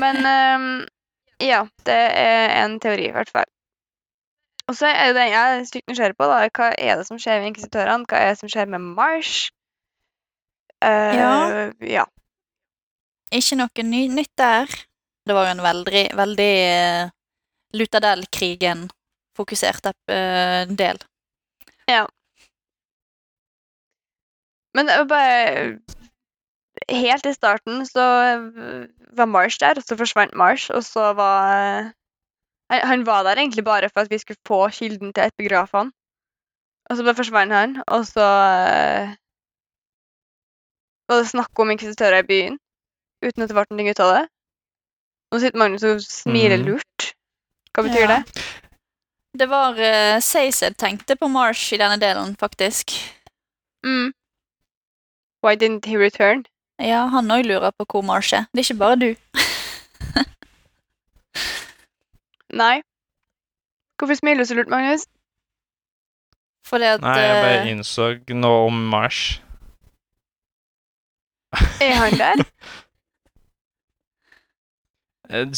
[0.00, 0.86] Men um,
[1.52, 3.50] ja, det er en teori, i hvert fall.
[4.68, 6.48] Og så er det den jeg er stygt nysgjerrig på, da.
[6.48, 8.08] Hva er det som skjer med inkvisitørene?
[8.08, 9.50] Hva er det som skjer med Marsh?
[10.82, 11.30] Uh, ja.
[11.52, 12.04] Eh, ja.
[13.34, 14.70] Ikke noe ny nytt der.
[15.24, 17.08] Det var jo en veldig, veldig uh,
[17.74, 20.98] Lutadel-krigen-fokusert uh, eh, del.
[21.90, 22.06] Ja.
[24.74, 25.78] Men eh, bare
[26.90, 28.02] Helt i starten så
[29.16, 31.92] var Marsh der, og så forsvant Marsh, og så var
[32.68, 35.74] Han var der egentlig bare for at vi skulle få kilden til et begraf.
[35.74, 35.90] Og
[36.96, 38.26] så bare forsvant han, og så
[41.08, 42.58] var det snakk om inkvisitører i byen,
[43.24, 44.24] uten at det ble noe ut av det.
[45.32, 46.66] Nå sitter Magnus og smiler mm.
[46.68, 47.08] lurt.
[47.74, 48.16] Hva betyr Ja.
[48.16, 48.44] det?
[49.34, 52.94] Det var uh, Sayzed tenkte på Marsh i denne delen, faktisk.
[53.82, 54.12] Mm.
[55.42, 56.44] Why didn't he return?
[56.78, 58.46] Ja, han òg lurer på hvor Marsh er.
[58.52, 59.14] Det er ikke bare du.
[62.62, 62.82] Nei.
[63.98, 65.06] Hvorfor smiler du så lurt, Magnus?
[66.66, 69.40] Fordi at Nei, jeg bare eh, innså noe om Mars.
[71.84, 72.44] Er han der?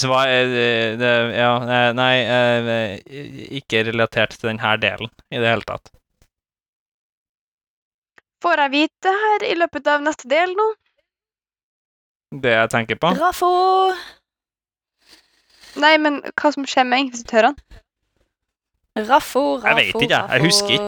[0.00, 3.00] Svar det, det Ja, eh, nei eh,
[3.58, 5.90] Ikke relatert til denne delen i det hele tatt.
[8.44, 10.68] Får jeg vite det her i løpet av neste del nå?
[12.36, 13.10] Det jeg tenker på.
[13.18, 13.50] Raffo!
[15.82, 17.82] Nei, men hva som skjer med inkvisitørene?
[18.96, 20.24] Raffo, Raffo, Jeg vet ikke, jeg.
[20.30, 20.78] Jeg husker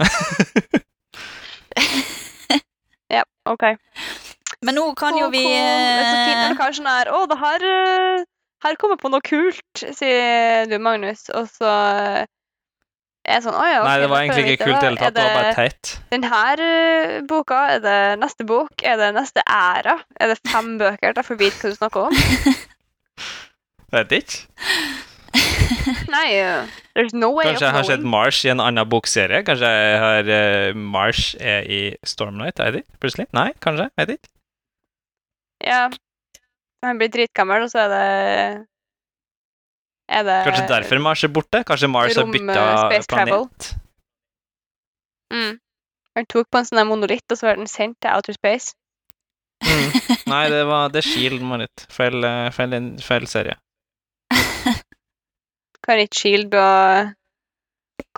[0.00, 0.82] Raffo.
[3.52, 3.64] OK.
[4.64, 7.66] Men nå kan jo vi er så fint når eh, sånn her Å, det her
[7.70, 8.24] eh,
[8.64, 11.26] Her kommer jeg på noe kult, sier du, Magnus.
[11.36, 12.22] Og så eh,
[13.26, 15.16] er jeg sånn ja, ok, Nei, det var egentlig ikke kult i det hele tatt.
[15.16, 15.92] Det var bare teit.
[16.14, 16.64] den her
[17.28, 17.60] boka?
[17.74, 18.86] Er det neste bok?
[18.86, 19.98] Er det neste æra?
[20.20, 22.22] Er det fem bøker til jeg får vite hva du snakker om?
[23.96, 24.40] Vet ikke.
[26.14, 29.42] Nei, eh, there's no way Kanskje jeg har sett Marsh i en annen bokserie?
[29.46, 32.60] Kanskje jeg har uh, Marsh er i Stormlight?
[32.62, 33.00] Er det ikke?
[33.04, 33.26] Plutselig?
[33.36, 33.88] Nei, kanskje?
[34.00, 34.32] Vet ikke.
[35.64, 35.82] Ja.
[36.84, 38.06] Han blir dritgammel, og så er det
[40.06, 41.62] Er det Kanskje derfor Mars er borte?
[41.66, 42.64] Kanskje Mars har bytta
[42.94, 43.46] eh, travel.
[43.46, 43.70] planet?
[45.34, 45.54] Mm.
[46.16, 48.76] Han tok på en sånn monolitt, og så var den sendt til outer space.
[49.64, 49.90] Mm.
[50.32, 51.86] Nei, det var det Shield, Marit.
[51.92, 53.58] Feil, eh, feil, feil serie.
[55.86, 57.12] Kan ikke Shield og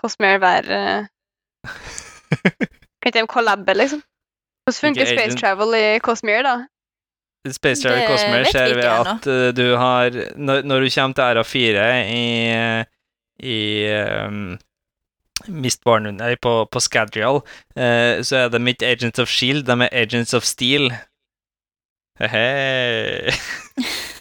[0.00, 1.06] Cosmere være eh,
[3.02, 4.02] Kan ikke de kollabe, liksom?
[4.64, 6.56] Hvordan funker Ikke space Agent- travel i Cosmere, da?
[7.52, 11.14] Space Travel i Cosmere vi skjer ved at uh, du har Når, når du kommer
[11.14, 12.24] til æra 4 i,
[13.38, 13.58] i
[14.26, 14.58] um,
[15.48, 17.40] Mistborn Nei, på, på Scadrial,
[17.76, 20.90] eh, så er de ikke Agents of Shield, de er Agents of Steel.
[22.18, 23.30] Hei.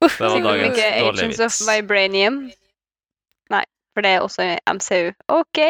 [0.00, 1.68] Det var dagens dårlige Agents of vits.
[1.68, 2.38] Vibranium.
[3.50, 5.10] Nei, for det er også MCU.
[5.28, 5.60] OK!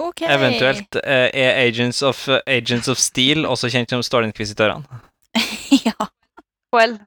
[0.00, 0.26] okay.
[0.32, 5.00] Eventuelt eh, er Agents of, Agents of Steel også kjent som Stålinkvisitørene.
[5.86, 5.94] ja.
[6.74, 6.98] Well.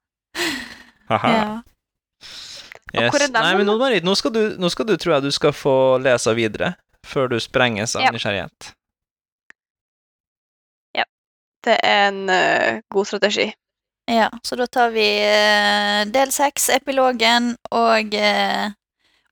[1.10, 1.34] Haha.
[1.34, 1.62] ja.
[2.94, 3.32] Yes.
[3.34, 5.98] Nei, men nå, Marit, nå, skal du, nå skal du, tror jeg du skal få
[6.04, 8.14] lese videre, før du sprenges av Ja.
[8.14, 8.74] nysgjerrighet.
[11.64, 13.46] Det er en uh, god strategi.
[14.06, 18.74] Ja, så da tar vi eh, del seks, epilogen, og eh,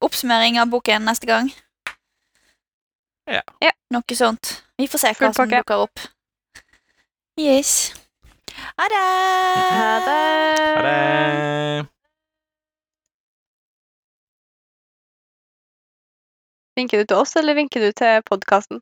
[0.01, 1.51] oppsummering av boken neste gang.
[3.27, 3.43] Ja.
[3.63, 3.71] Ja.
[3.91, 4.61] Noe sånt.
[4.79, 5.99] Vi får se hva som dukker opp.
[7.39, 7.91] Yes.
[8.77, 9.01] Ha det!
[9.75, 10.21] Ha det!
[10.77, 11.87] Ha det!
[16.79, 18.79] Vinker du til oss, eller vinker du til podkasten?